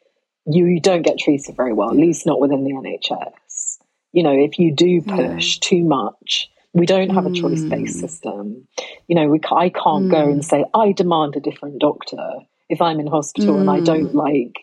[0.47, 1.91] you don't get treated very well.
[1.91, 3.77] At least not within the NHS.
[4.11, 5.59] You know, if you do push yeah.
[5.61, 8.01] too much, we don't have a choice based mm.
[8.01, 8.67] system.
[9.07, 10.09] You know, we, I can't mm.
[10.09, 10.43] go and mm.
[10.43, 13.59] say I demand a different doctor if I'm in hospital mm.
[13.61, 14.15] and I don't mm.
[14.15, 14.55] like.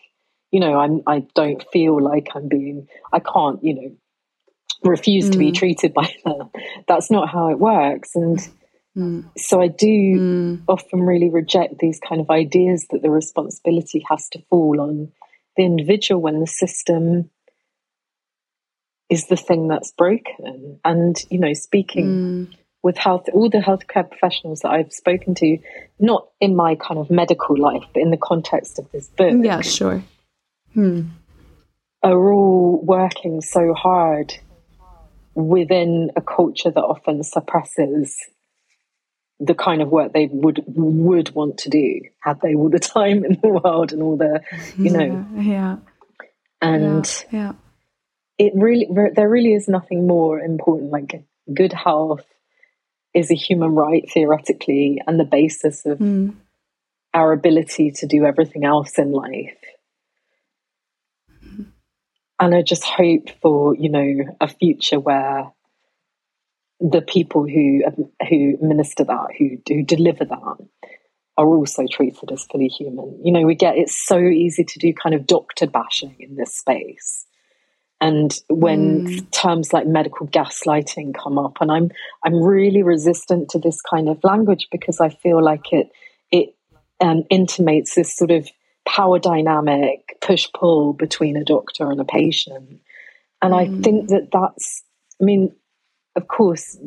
[0.51, 1.01] You know, I'm.
[1.07, 2.89] I don't feel like I'm being.
[3.13, 3.63] I can't.
[3.63, 3.91] You know,
[4.83, 5.55] refuse to be mm.
[5.55, 6.49] treated by them.
[6.87, 8.15] That's not how it works.
[8.15, 8.39] And
[8.97, 9.29] Mm.
[9.37, 10.61] So I do mm.
[10.67, 15.11] often really reject these kind of ideas that the responsibility has to fall on
[15.55, 17.29] the individual when the system
[19.09, 20.79] is the thing that's broken.
[20.83, 22.55] And, you know, speaking mm.
[22.83, 25.57] with health, all the healthcare professionals that I've spoken to,
[25.99, 29.33] not in my kind of medical life, but in the context of this book.
[29.41, 30.03] Yeah, sure.
[30.73, 31.09] Hmm.
[32.01, 34.33] Are all working so hard
[35.47, 38.15] within a culture that often suppresses
[39.39, 43.23] the kind of work they would would want to do had they all the time
[43.23, 44.41] in the world and all the
[44.77, 45.77] you know yeah
[46.61, 47.53] and yeah, yeah.
[48.37, 51.23] it really there really is nothing more important like
[51.53, 52.25] good health
[53.13, 56.33] is a human right theoretically and the basis of mm.
[57.13, 59.57] our ability to do everything else in life
[62.39, 65.51] and i just hope for you know a future where
[66.79, 67.81] the people who
[68.29, 70.57] who minister that, who who deliver that,
[71.37, 73.19] are also treated as fully human.
[73.23, 76.55] You know, we get it's so easy to do kind of doctor bashing in this
[76.55, 77.25] space.
[78.01, 79.31] And when mm.
[79.31, 81.91] terms like medical gaslighting come up, and I'm
[82.23, 85.91] I'm really resistant to this kind of language because I feel like it
[86.31, 86.55] it
[87.01, 88.49] um, intimates this sort of
[88.95, 92.81] power dynamic push pull between a doctor and a patient,
[93.41, 93.57] and mm.
[93.57, 94.83] I think that that's
[95.21, 95.55] I mean
[96.15, 96.77] of course,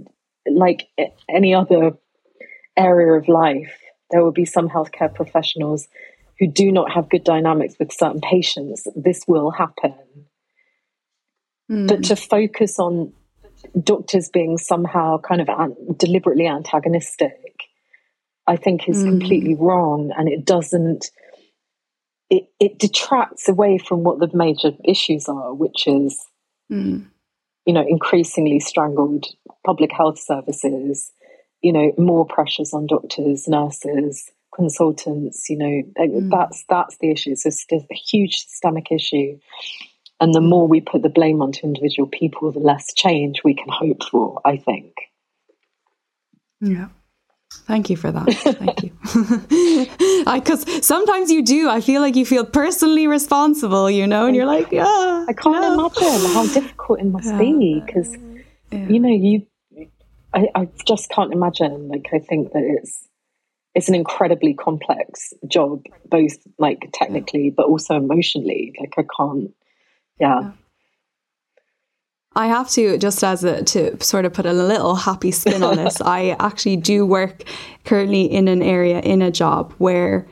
[0.46, 0.88] like
[1.28, 1.92] any other
[2.76, 3.78] area of life,
[4.10, 5.88] there will be some healthcare professionals
[6.38, 8.86] who do not have good dynamics with certain patients.
[8.94, 9.94] This will happen.
[11.70, 11.88] Mm.
[11.88, 13.12] But to focus on
[13.82, 17.54] doctors being somehow kind of an- deliberately antagonistic,
[18.46, 19.08] I think is mm.
[19.08, 20.12] completely wrong.
[20.16, 21.10] And it doesn't,
[22.32, 26.18] it, it detracts away from what the major issues are, which is
[26.70, 27.06] mm
[27.66, 29.26] you know, increasingly strangled
[29.64, 31.12] public health services,
[31.60, 36.30] you know, more pressures on doctors, nurses, consultants, you know, mm.
[36.30, 37.30] that's that's the issue.
[37.32, 39.38] It's a, a huge systemic issue.
[40.20, 43.68] And the more we put the blame onto individual people, the less change we can
[43.68, 44.94] hope for, I think.
[46.60, 46.88] Yeah.
[47.66, 48.26] Thank you for that.
[48.58, 48.92] Thank you.
[50.32, 51.68] Because sometimes you do.
[51.68, 55.26] I feel like you feel personally responsible, you know, and you're like, yeah.
[55.28, 55.88] I can't no.
[55.88, 57.38] imagine how difficult it must yeah.
[57.38, 58.16] be because,
[58.70, 58.88] yeah.
[58.88, 59.46] you know, you.
[60.34, 61.88] I, I just can't imagine.
[61.88, 63.08] Like, I think that it's
[63.74, 68.74] it's an incredibly complex job, both like technically but also emotionally.
[68.80, 69.54] Like, I can't.
[70.18, 70.40] yeah.
[70.40, 70.52] yeah.
[72.34, 75.76] I have to just as a to sort of put a little happy spin on
[75.76, 76.00] this.
[76.04, 77.44] I actually do work
[77.84, 80.26] currently in an area in a job where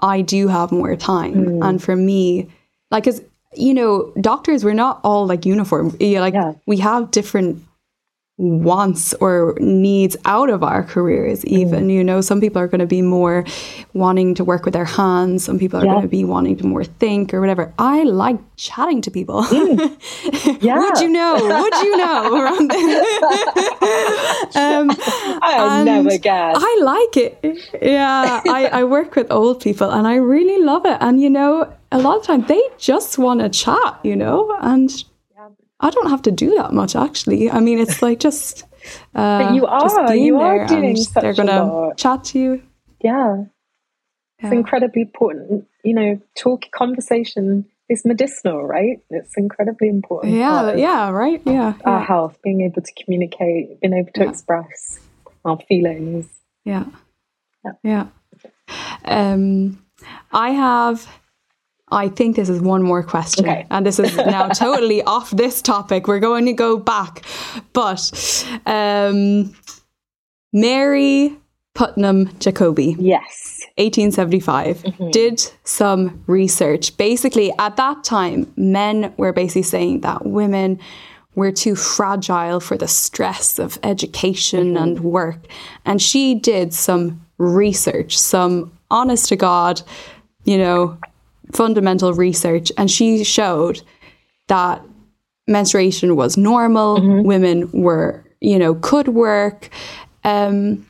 [0.00, 1.68] I do have more time, mm.
[1.68, 2.50] and for me,
[2.90, 3.22] like, as
[3.56, 5.96] you know, doctors we're not all like uniform.
[6.00, 6.54] Yeah, like yeah.
[6.66, 7.62] we have different
[8.36, 11.92] wants or needs out of our careers even mm.
[11.92, 12.20] you know?
[12.20, 13.44] Some people are going to be more
[13.92, 15.44] wanting to work with their hands.
[15.44, 15.92] Some people are yeah.
[15.92, 17.72] going to be wanting to more think or whatever.
[17.78, 19.44] I like chatting to people.
[19.44, 20.62] Mm.
[20.62, 20.78] yeah.
[20.80, 21.34] Would you know?
[21.34, 22.24] Would you know
[24.56, 24.90] um,
[25.42, 26.56] i never guess.
[26.58, 27.38] I like it.
[27.80, 30.98] Yeah I, I work with old people and i really love it.
[31.00, 34.56] And you know a lot of times they just want to chat you know?
[34.60, 34.90] And
[35.80, 37.50] I don't have to do that much actually.
[37.50, 38.64] I mean, it's like just.
[39.14, 42.62] Uh, but you are, you are doing such They're gonna chat to you.
[43.02, 43.44] Yeah.
[44.38, 45.66] It's incredibly important.
[45.82, 48.98] You know, talk conversation is medicinal, right?
[49.10, 50.34] It's incredibly important.
[50.34, 51.40] Yeah, yeah, right.
[51.46, 52.04] Yeah, Our yeah.
[52.04, 54.30] health, being able to communicate, being able to yeah.
[54.30, 55.00] express
[55.44, 56.26] our feelings.
[56.64, 56.86] Yeah.
[57.82, 58.08] Yeah.
[59.04, 59.82] Um,
[60.32, 61.06] I have
[61.94, 63.46] I think this is one more question.
[63.48, 63.66] Okay.
[63.70, 66.08] And this is now totally off this topic.
[66.08, 67.22] We're going to go back.
[67.72, 69.54] But um,
[70.52, 71.36] Mary
[71.74, 72.96] Putnam Jacobi.
[72.98, 73.60] Yes.
[73.76, 75.10] 1875 mm-hmm.
[75.10, 76.96] did some research.
[76.96, 80.78] Basically, at that time, men were basically saying that women
[81.34, 84.82] were too fragile for the stress of education mm-hmm.
[84.82, 85.38] and work.
[85.84, 89.82] And she did some research, some honest to God,
[90.44, 90.96] you know,
[91.52, 93.82] fundamental research, and she showed
[94.48, 94.82] that
[95.46, 96.98] menstruation was normal.
[96.98, 97.26] Mm-hmm.
[97.26, 99.68] Women were, you know, could work.
[100.24, 100.86] Um,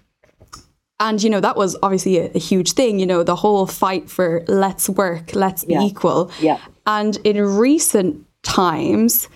[1.01, 4.09] and you know that was obviously a, a, huge thing you know the whole fight
[4.09, 5.81] for let's work let's yeah.
[5.81, 9.29] be equal yeah and in recent times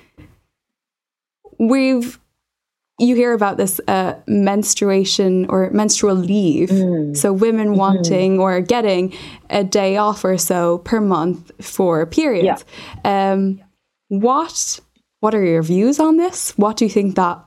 [1.59, 2.21] we've
[2.99, 6.69] you hear about this uh, menstruation or menstrual leave.
[6.69, 7.17] Mm.
[7.17, 7.79] So women mm-hmm.
[7.79, 9.15] wanting or getting
[9.51, 12.65] a day off or so per month for periods.
[13.05, 13.33] Yeah.
[13.33, 13.63] Um,
[14.09, 14.81] what
[15.21, 16.57] what are your views on this?
[16.57, 17.45] What do you think that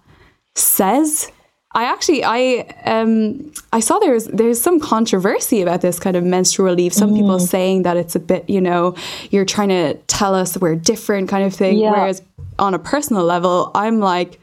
[0.55, 1.31] says?
[1.73, 6.73] I actually I um I saw there's there's some controversy about this kind of menstrual
[6.73, 6.93] leave.
[6.93, 7.17] Some mm.
[7.17, 8.95] people saying that it's a bit, you know,
[9.31, 11.77] you're trying to tell us we're different kind of thing.
[11.77, 11.91] Yeah.
[11.91, 12.21] Whereas
[12.59, 14.40] on a personal level, I'm like,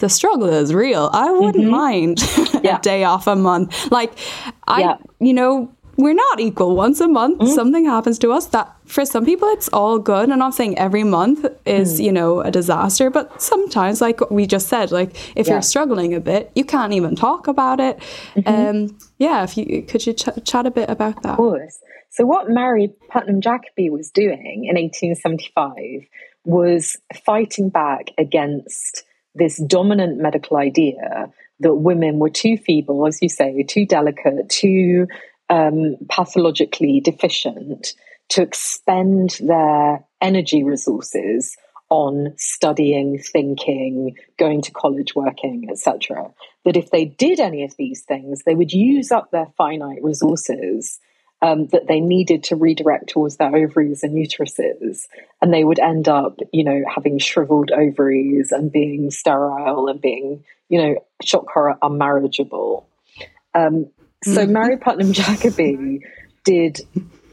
[0.00, 1.10] the struggle is real.
[1.12, 1.70] I wouldn't mm-hmm.
[1.70, 2.20] mind
[2.64, 2.78] yeah.
[2.78, 3.90] a day off a month.
[3.92, 4.12] Like,
[4.66, 4.96] I, yeah.
[5.20, 6.74] you know, we're not equal.
[6.74, 7.54] Once a month, mm-hmm.
[7.54, 10.30] something happens to us that for some people it's all good.
[10.30, 12.04] And I'm saying every month is, mm.
[12.04, 15.54] you know, a disaster, but sometimes, like we just said, like if yeah.
[15.54, 17.98] you're struggling a bit, you can't even talk about it.
[18.34, 18.48] Mm-hmm.
[18.48, 21.32] Um, yeah, if you could you ch- chat a bit about that?
[21.32, 21.78] Of course.
[22.08, 26.08] So what Mary Putnam Jacobi was doing in 1875
[26.44, 29.04] was fighting back against
[29.34, 35.06] this dominant medical idea that women were too feeble, as you say, too delicate, too
[35.48, 37.94] um, pathologically deficient
[38.30, 41.56] to expend their energy resources
[41.90, 46.30] on studying, thinking, going to college, working, etc.
[46.64, 51.00] That if they did any of these things, they would use up their finite resources
[51.42, 55.06] um, that they needed to redirect towards their ovaries and uteruses.
[55.40, 60.44] And they would end up, you know, having shriveled ovaries and being sterile and being,
[60.68, 62.84] you know, shock horror unmarriageable.
[63.54, 63.86] Um,
[64.22, 64.50] so mm.
[64.50, 66.00] Mary Putnam Jacobi
[66.44, 66.80] did,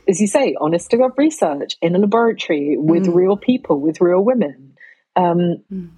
[0.07, 3.13] as you say, honest to God research in a laboratory with mm.
[3.13, 4.77] real people, with real women.
[5.15, 5.89] Um, mm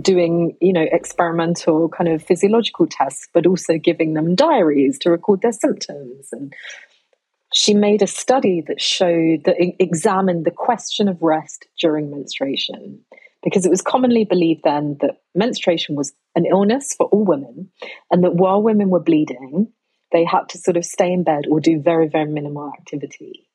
[0.00, 5.40] doing you know experimental kind of physiological tests but also giving them diaries to record
[5.40, 6.52] their symptoms and
[7.56, 13.00] she made a study that showed that examined the question of rest during menstruation.
[13.42, 17.70] Because it was commonly believed then that menstruation was an illness for all women
[18.10, 19.72] and that while women were bleeding
[20.12, 23.48] they had to sort of stay in bed or do very very minimal activity.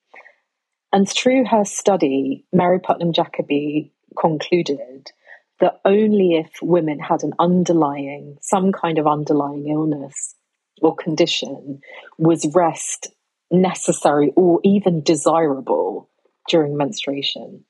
[0.91, 5.11] And through her study mary putnam jacobi concluded
[5.59, 10.33] that only if women had an underlying some kind of underlying illness
[10.81, 11.81] or condition
[12.17, 13.09] was rest
[13.51, 16.09] necessary or even desirable
[16.49, 17.63] during menstruation.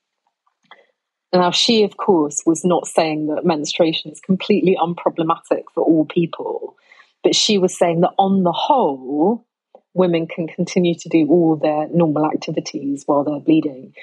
[1.34, 6.76] Now, she, of course, was not saying that menstruation is completely unproblematic for all people.
[7.24, 9.46] But she was saying that on the whole,
[9.94, 13.94] women can continue to do all their normal activities while they're bleeding.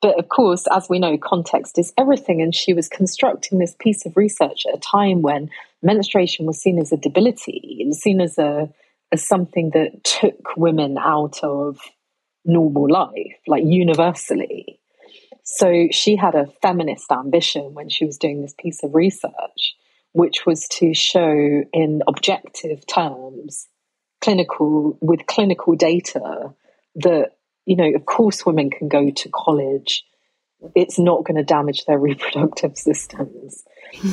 [0.00, 2.40] But of course, as we know, context is everything.
[2.40, 5.50] And she was constructing this piece of research at a time when
[5.82, 8.68] menstruation was seen as a debility and seen as a
[9.12, 11.78] as something that took women out of
[12.44, 14.80] normal life, like universally.
[15.44, 19.74] So she had a feminist ambition when she was doing this piece of research,
[20.12, 23.66] which was to show in objective terms,
[24.20, 26.54] clinical with clinical data,
[26.96, 27.32] that
[27.68, 30.02] you know, of course, women can go to college.
[30.74, 33.62] It's not going to damage their reproductive systems.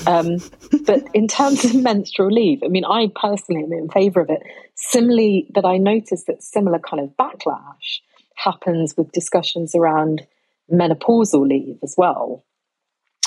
[0.07, 0.38] Um,
[0.86, 4.41] but in terms of menstrual leave, I mean, I personally am in favour of it.
[4.76, 7.99] Similarly, but I noticed that similar kind of backlash
[8.36, 10.26] happens with discussions around
[10.72, 12.43] menopausal leave as well.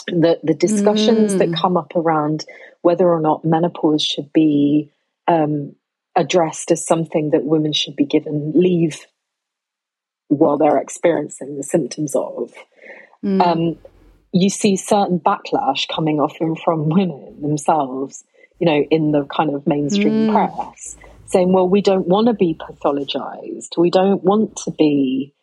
[0.07, 1.39] The, the discussions mm.
[1.39, 2.45] that come up around
[2.82, 4.91] whether or not menopause should be
[5.26, 5.74] um,
[6.16, 9.07] addressed as something that women should be given leave
[10.28, 12.53] while they're experiencing the symptoms of.
[13.24, 13.47] Mm.
[13.47, 13.78] Um,
[14.32, 18.24] you see certain backlash coming often from women themselves,
[18.58, 20.32] you know, in the kind of mainstream mm.
[20.32, 23.76] press, saying, well, we don't want to be pathologized.
[23.76, 25.34] We don't want to be,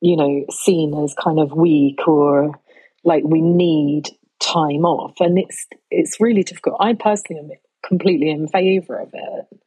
[0.00, 2.58] you know, seen as kind of weak or
[3.04, 5.20] like we need time off.
[5.20, 6.76] And it's it's really difficult.
[6.80, 7.50] I personally am
[7.86, 9.60] completely in favor of it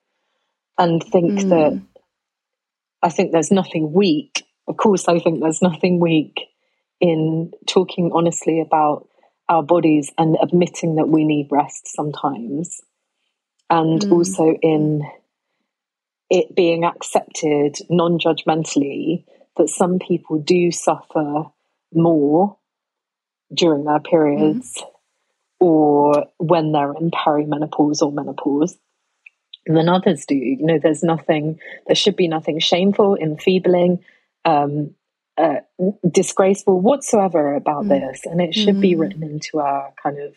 [0.78, 1.50] and think mm.
[1.50, 1.82] that
[3.02, 6.36] I think there's nothing weak of course, I think there's nothing weak
[7.04, 9.10] in talking honestly about
[9.50, 12.80] our bodies and admitting that we need rest sometimes.
[13.70, 14.12] And mm.
[14.12, 15.02] also in
[16.30, 19.26] it being accepted non judgmentally
[19.58, 21.44] that some people do suffer
[21.94, 22.58] more
[23.54, 24.88] during their periods mm.
[25.60, 28.78] or when they're in perimenopause or menopause
[29.66, 30.36] than others do.
[30.36, 34.00] You know, there's nothing, there should be nothing shameful, enfeebling,
[34.46, 34.96] um,
[35.38, 35.56] uh,
[36.10, 37.90] disgraceful whatsoever about mm.
[37.90, 38.82] this, and it should mm.
[38.82, 40.36] be written into our kind of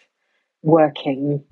[0.62, 1.44] working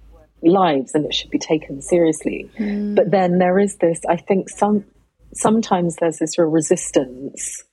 [0.43, 2.51] lives, and it should be taken seriously.
[2.59, 2.95] Mm.
[2.95, 4.85] But then there is this, I think, some
[5.33, 7.65] sometimes there's this real resistance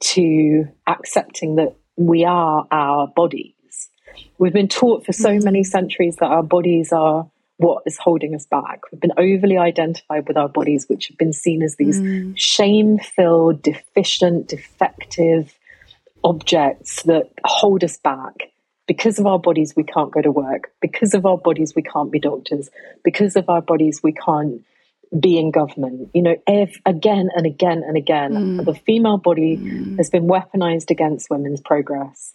[0.00, 3.54] to accepting that we are our bodies.
[4.38, 5.44] We've been taught for so mm.
[5.44, 8.80] many centuries that our bodies are what is holding us back.
[8.90, 12.32] We've been overly identified with our bodies, which have been seen as these mm.
[12.36, 15.58] shame filled, deficient, defective
[16.24, 18.52] objects that hold us back.
[18.86, 20.72] Because of our bodies, we can't go to work.
[20.80, 22.70] Because of our bodies, we can't be doctors.
[23.04, 24.64] Because of our bodies, we can't
[25.18, 26.10] be in government.
[26.14, 28.64] You know, if, again and again and again, mm.
[28.64, 29.96] the female body mm.
[29.98, 32.34] has been weaponized against women's progress.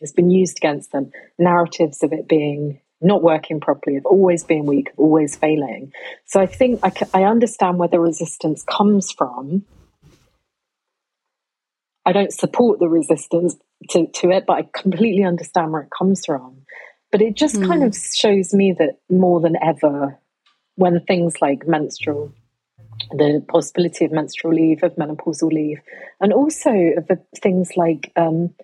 [0.00, 1.12] It's been used against them.
[1.38, 5.92] Narratives of it being not working properly, of always being weak, of always failing.
[6.26, 9.64] So I think I, I understand where the resistance comes from.
[12.06, 13.56] I don't support the resistance
[13.90, 16.62] to, to it, but I completely understand where it comes from.
[17.10, 17.66] But it just mm.
[17.66, 20.18] kind of shows me that more than ever,
[20.76, 22.32] when things like menstrual,
[23.10, 25.78] the possibility of menstrual leave, of menopausal leave,
[26.20, 28.54] and also of the things like um,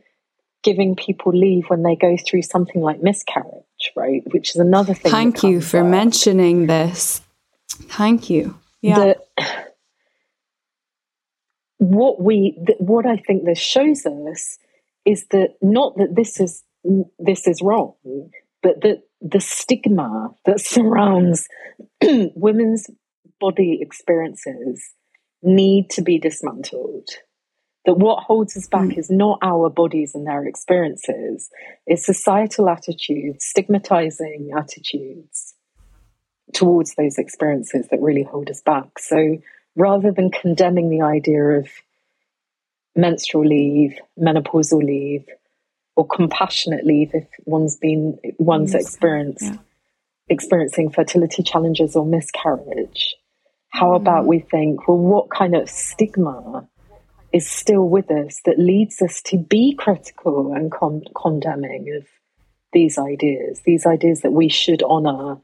[0.62, 3.64] giving people leave when they go through something like miscarriage,
[3.97, 4.22] right?
[4.32, 5.11] Which is another thing.
[5.11, 5.86] Thank you for up.
[5.86, 7.22] mentioning this.
[7.68, 8.59] Thank you.
[8.82, 9.14] Yeah.
[11.78, 14.59] what we, what I think this shows us
[15.05, 16.62] is that not that this is
[17.18, 17.95] this is wrong,
[18.62, 21.47] but that the stigma that surrounds
[22.03, 22.86] women's
[23.38, 24.82] body experiences
[25.43, 27.09] need to be dismantled
[27.87, 28.99] that what holds us back mm.
[28.99, 31.51] is not our bodies and their experiences,
[31.87, 35.55] it's societal attitudes, stigmatizing attitudes
[36.53, 38.99] towards those experiences that really hold us back.
[38.99, 39.39] So
[39.76, 41.68] rather than condemning the idea of
[42.97, 45.24] menstrual leave, menopausal leave,
[45.97, 48.83] or compassionate leave if one's been one's yes.
[48.83, 49.57] experience yeah.
[50.28, 53.16] experiencing fertility challenges or miscarriage.
[53.68, 53.97] How mm.
[53.97, 56.68] about we think, well, what kind of stigma
[57.33, 62.07] is still with us that leads us to be critical and con- condemning of
[62.72, 65.39] these ideas, these ideas that we should honor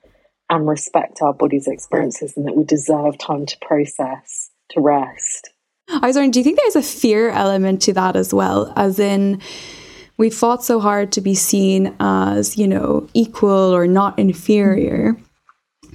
[0.49, 5.51] and respect our body's experiences and that we deserve time to process, to rest.
[5.89, 8.73] I was wondering, do you think there's a fear element to that as well?
[8.77, 9.41] As in,
[10.17, 15.17] we fought so hard to be seen as, you know, equal or not inferior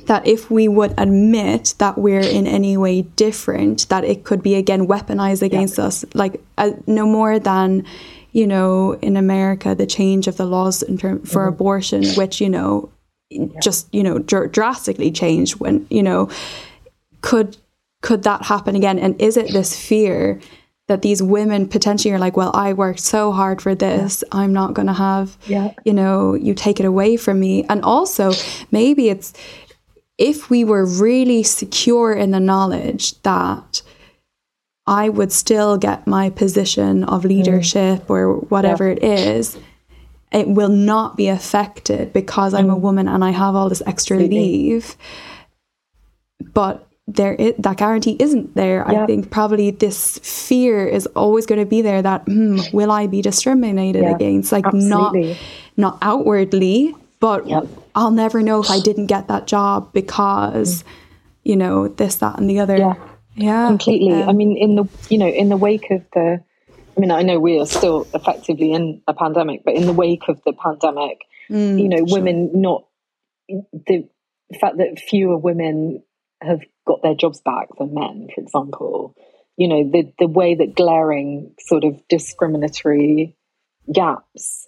[0.07, 4.55] that if we would admit that we're in any way different, that it could be
[4.55, 5.85] again weaponized against yeah.
[5.85, 7.85] us, like uh, no more than,
[8.31, 11.53] you know, in America, the change of the laws in term, for mm-hmm.
[11.53, 12.89] abortion, which you know
[13.31, 13.59] yeah.
[13.61, 16.29] just you know dr- drastically changed when you know
[17.21, 17.57] could
[18.01, 20.39] could that happen again and is it this fear
[20.87, 24.39] that these women potentially are like well i worked so hard for this yeah.
[24.39, 25.73] i'm not going to have yeah.
[25.85, 28.33] you know you take it away from me and also
[28.71, 29.33] maybe it's
[30.21, 33.81] if we were really secure in the knowledge that
[34.85, 38.09] I would still get my position of leadership mm.
[38.09, 38.97] or whatever yeah.
[38.97, 39.57] it is,
[40.31, 42.53] it will not be affected because.
[42.53, 42.81] I'm a mm.
[42.81, 44.95] woman and I have all this extra leave.
[46.53, 48.85] But there is, that guarantee isn't there.
[48.87, 49.03] Yeah.
[49.03, 53.07] I think probably this fear is always going to be there that mm, will I
[53.07, 54.15] be discriminated yeah.
[54.15, 54.51] against?
[54.51, 55.29] Like Absolutely.
[55.29, 55.37] not
[55.77, 57.67] not outwardly, but yep.
[57.95, 60.83] I'll never know if I didn't get that job because
[61.43, 62.75] you know this, that, and the other.
[62.75, 62.95] Yeah,
[63.35, 64.21] yeah, completely.
[64.21, 66.43] I mean, in the you know in the wake of the
[66.95, 70.27] I mean, I know we are still effectively in a pandemic, but in the wake
[70.27, 72.19] of the pandemic, mm, you know, sure.
[72.19, 72.85] women not
[73.47, 74.09] the
[74.59, 76.03] fact that fewer women
[76.41, 79.15] have got their jobs back than men, for example,
[79.57, 83.37] you know, the the way that glaring sort of discriminatory
[83.91, 84.60] gaps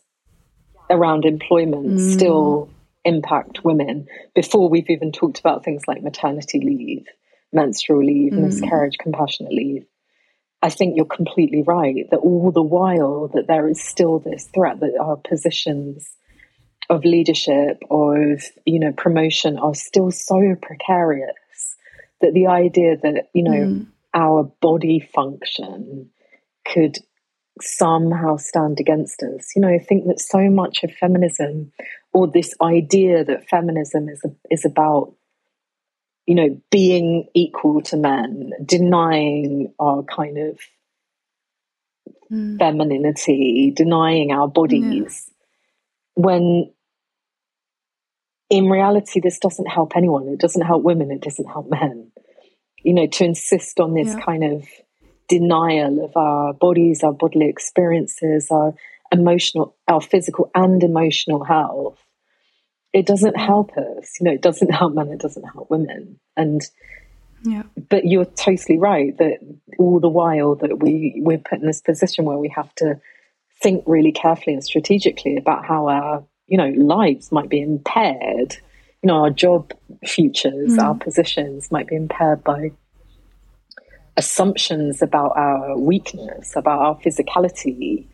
[0.94, 2.14] around employment mm.
[2.14, 2.70] still
[3.04, 7.06] impact women before we've even talked about things like maternity leave,
[7.52, 8.44] menstrual leave, mm.
[8.44, 9.86] miscarriage compassionate leave.
[10.62, 14.80] I think you're completely right that all the while that there is still this threat
[14.80, 16.10] that our positions
[16.90, 21.76] of leadership, of you know, promotion are still so precarious
[22.22, 23.88] that the idea that, you know, mm.
[24.14, 26.10] our body function
[26.66, 26.98] could
[27.62, 29.52] somehow stand against us.
[29.56, 31.72] You know, I think that so much of feminism
[32.12, 35.14] or this idea that feminism is is about
[36.26, 40.60] you know, being equal to men, denying our kind of
[42.32, 42.58] mm.
[42.58, 46.24] femininity, denying our bodies, yeah.
[46.24, 46.72] when
[48.50, 50.28] in reality, this doesn't help anyone.
[50.28, 52.12] It doesn't help women, it doesn't help men.
[52.78, 54.20] You know, to insist on this yeah.
[54.20, 54.68] kind of
[55.40, 58.74] denial of our bodies, our bodily experiences, our
[59.12, 62.04] emotional, our physical and emotional health
[62.94, 64.20] it doesn't help us.
[64.20, 66.20] You know, it doesn't help men, it doesn't help women.
[66.38, 66.62] And
[67.44, 67.64] yeah.
[67.90, 69.40] But you're totally right that
[69.78, 73.02] all the while that we we're put in this position where we have to
[73.62, 78.56] think really carefully and strategically about how our you know lives might be impaired.
[79.02, 79.74] You know, our job
[80.06, 80.82] futures, mm.
[80.82, 82.72] our positions might be impaired by
[84.18, 88.06] assumptions about our weakness, about our physicality.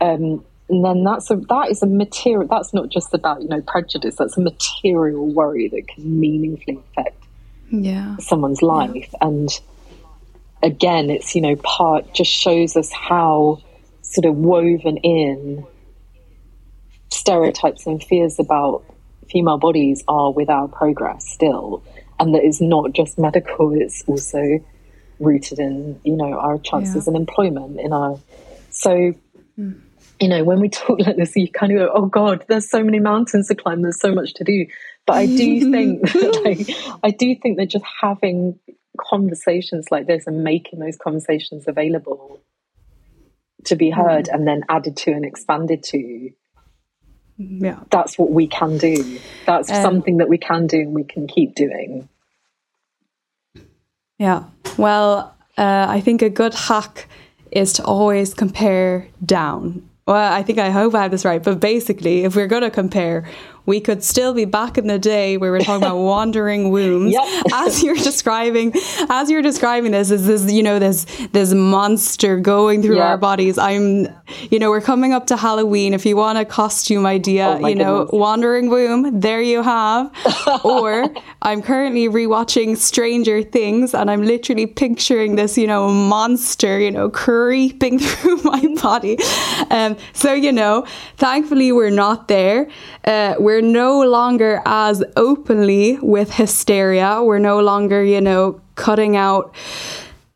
[0.00, 3.60] Um, and then that's a that is a material that's not just about you know
[3.62, 7.22] prejudice that's a material worry that can meaningfully affect
[7.70, 9.28] yeah someone's life yeah.
[9.28, 9.60] and
[10.62, 13.60] again it's you know part just shows us how
[14.02, 15.64] sort of woven in
[17.10, 18.82] stereotypes and fears about
[19.30, 21.82] female bodies are with our progress still
[22.18, 24.60] and that is not just medical it's also
[25.18, 27.10] rooted in you know our chances yeah.
[27.10, 28.18] in employment in our
[28.70, 29.14] so
[29.58, 29.80] mm
[30.20, 32.82] you know, when we talk like this, you kind of go, oh God, there's so
[32.82, 34.66] many mountains to climb, there's so much to do.
[35.06, 36.14] But I do think,
[36.44, 36.68] like,
[37.02, 38.58] I do think that just having
[38.98, 42.40] conversations like this and making those conversations available
[43.64, 44.34] to be heard mm.
[44.34, 46.30] and then added to and expanded to,
[47.38, 49.20] yeah, that's what we can do.
[49.44, 52.08] That's um, something that we can do and we can keep doing.
[54.18, 54.44] Yeah.
[54.78, 57.08] Well, uh, I think a good hack
[57.50, 59.88] is to always compare down.
[60.06, 62.70] Well, I think I hope I have this right, but basically, if we're going to
[62.70, 63.28] compare,
[63.66, 67.12] we could still be back in the day where we're talking about wandering wombs.
[67.12, 67.44] Yep.
[67.52, 68.72] as you're describing,
[69.10, 73.04] as you're describing this, is this you know this this monster going through yep.
[73.04, 73.58] our bodies.
[73.58, 74.06] I'm,
[74.50, 75.94] you know, we're coming up to Halloween.
[75.94, 78.20] If you want a costume idea, oh you know, goodness.
[78.20, 80.12] wandering womb, there you have.
[80.64, 81.06] or
[81.42, 87.10] I'm currently rewatching Stranger Things, and I'm literally picturing this, you know, monster, you know,
[87.10, 89.18] creeping through my body.
[89.70, 90.86] Um, so you know,
[91.16, 92.68] thankfully we're not there.
[93.04, 97.22] Uh, we're we're no longer as openly with hysteria.
[97.22, 99.54] We're no longer, you know, cutting out,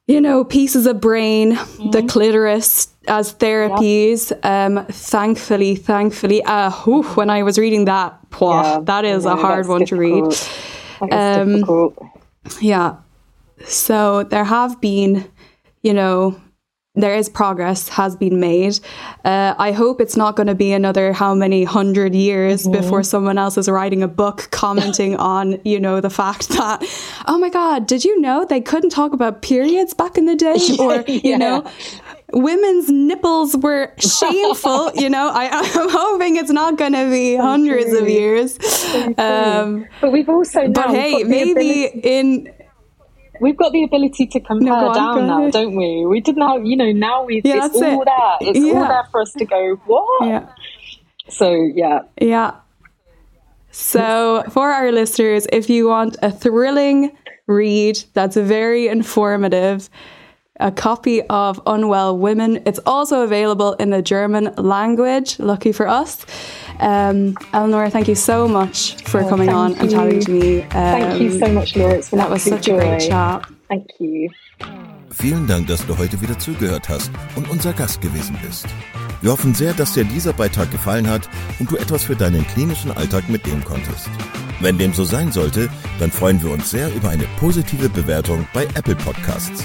[0.07, 1.91] you know, pieces of brain, mm-hmm.
[1.91, 4.31] the clitoris as therapies.
[4.31, 4.45] Yep.
[4.47, 9.68] Um, thankfully, thankfully, uh, whew, when I was reading that, yeah, that is a hard
[9.68, 10.33] one difficult.
[10.33, 11.12] to read.
[11.12, 11.95] Um,
[12.62, 12.97] yeah.
[13.66, 15.31] So there have been,
[15.83, 16.41] you know,
[16.97, 18.80] there is progress has been made.
[19.24, 22.72] Uh, I hope it's not going to be another how many hundred years mm-hmm.
[22.72, 26.82] before someone else is writing a book commenting on, you know, the fact that,
[27.28, 30.57] oh my God, did you know they couldn't talk about periods back in the day?
[30.80, 31.70] Or, you know,
[32.32, 34.93] women's nipples were shameful.
[34.95, 38.59] you know, I, am hoping it's not going to be hundreds of years.
[39.18, 42.53] Um, but we've also but hey, maybe ability- in
[43.41, 46.07] we've got the ability to compare no, on, down now, don't we?
[46.07, 48.05] We didn't have, you know, now we yeah, it's all it.
[48.05, 48.51] there.
[48.51, 48.72] It's yeah.
[48.74, 50.26] all there for us to go, what?
[50.26, 50.49] Yeah.
[51.28, 52.01] So, yeah.
[52.20, 52.55] Yeah.
[53.72, 57.16] So, for our listeners, if you want a thrilling
[57.47, 59.88] read that's very informative,
[60.61, 62.63] a copy of Unwell Women.
[62.67, 66.25] It's also available in the German language, lucky for us.
[66.79, 69.81] Um, Eleanor, thank you so much for oh, coming on you.
[69.81, 70.63] and chatting to me.
[70.63, 71.95] Um, thank you so much, Laura.
[71.95, 72.79] It's been that was such joy.
[72.79, 73.47] a great chat.
[73.69, 74.31] Thank you.
[75.11, 78.67] Vielen Dank, dass du heute wieder zugehört hast und unser Gast gewesen bist.
[79.23, 82.91] Wir hoffen sehr, dass dir dieser Beitrag gefallen hat und du etwas für deinen klinischen
[82.97, 84.09] Alltag mitnehmen konntest.
[84.61, 88.65] Wenn dem so sein sollte, dann freuen wir uns sehr über eine positive Bewertung bei
[88.75, 89.65] Apple Podcasts.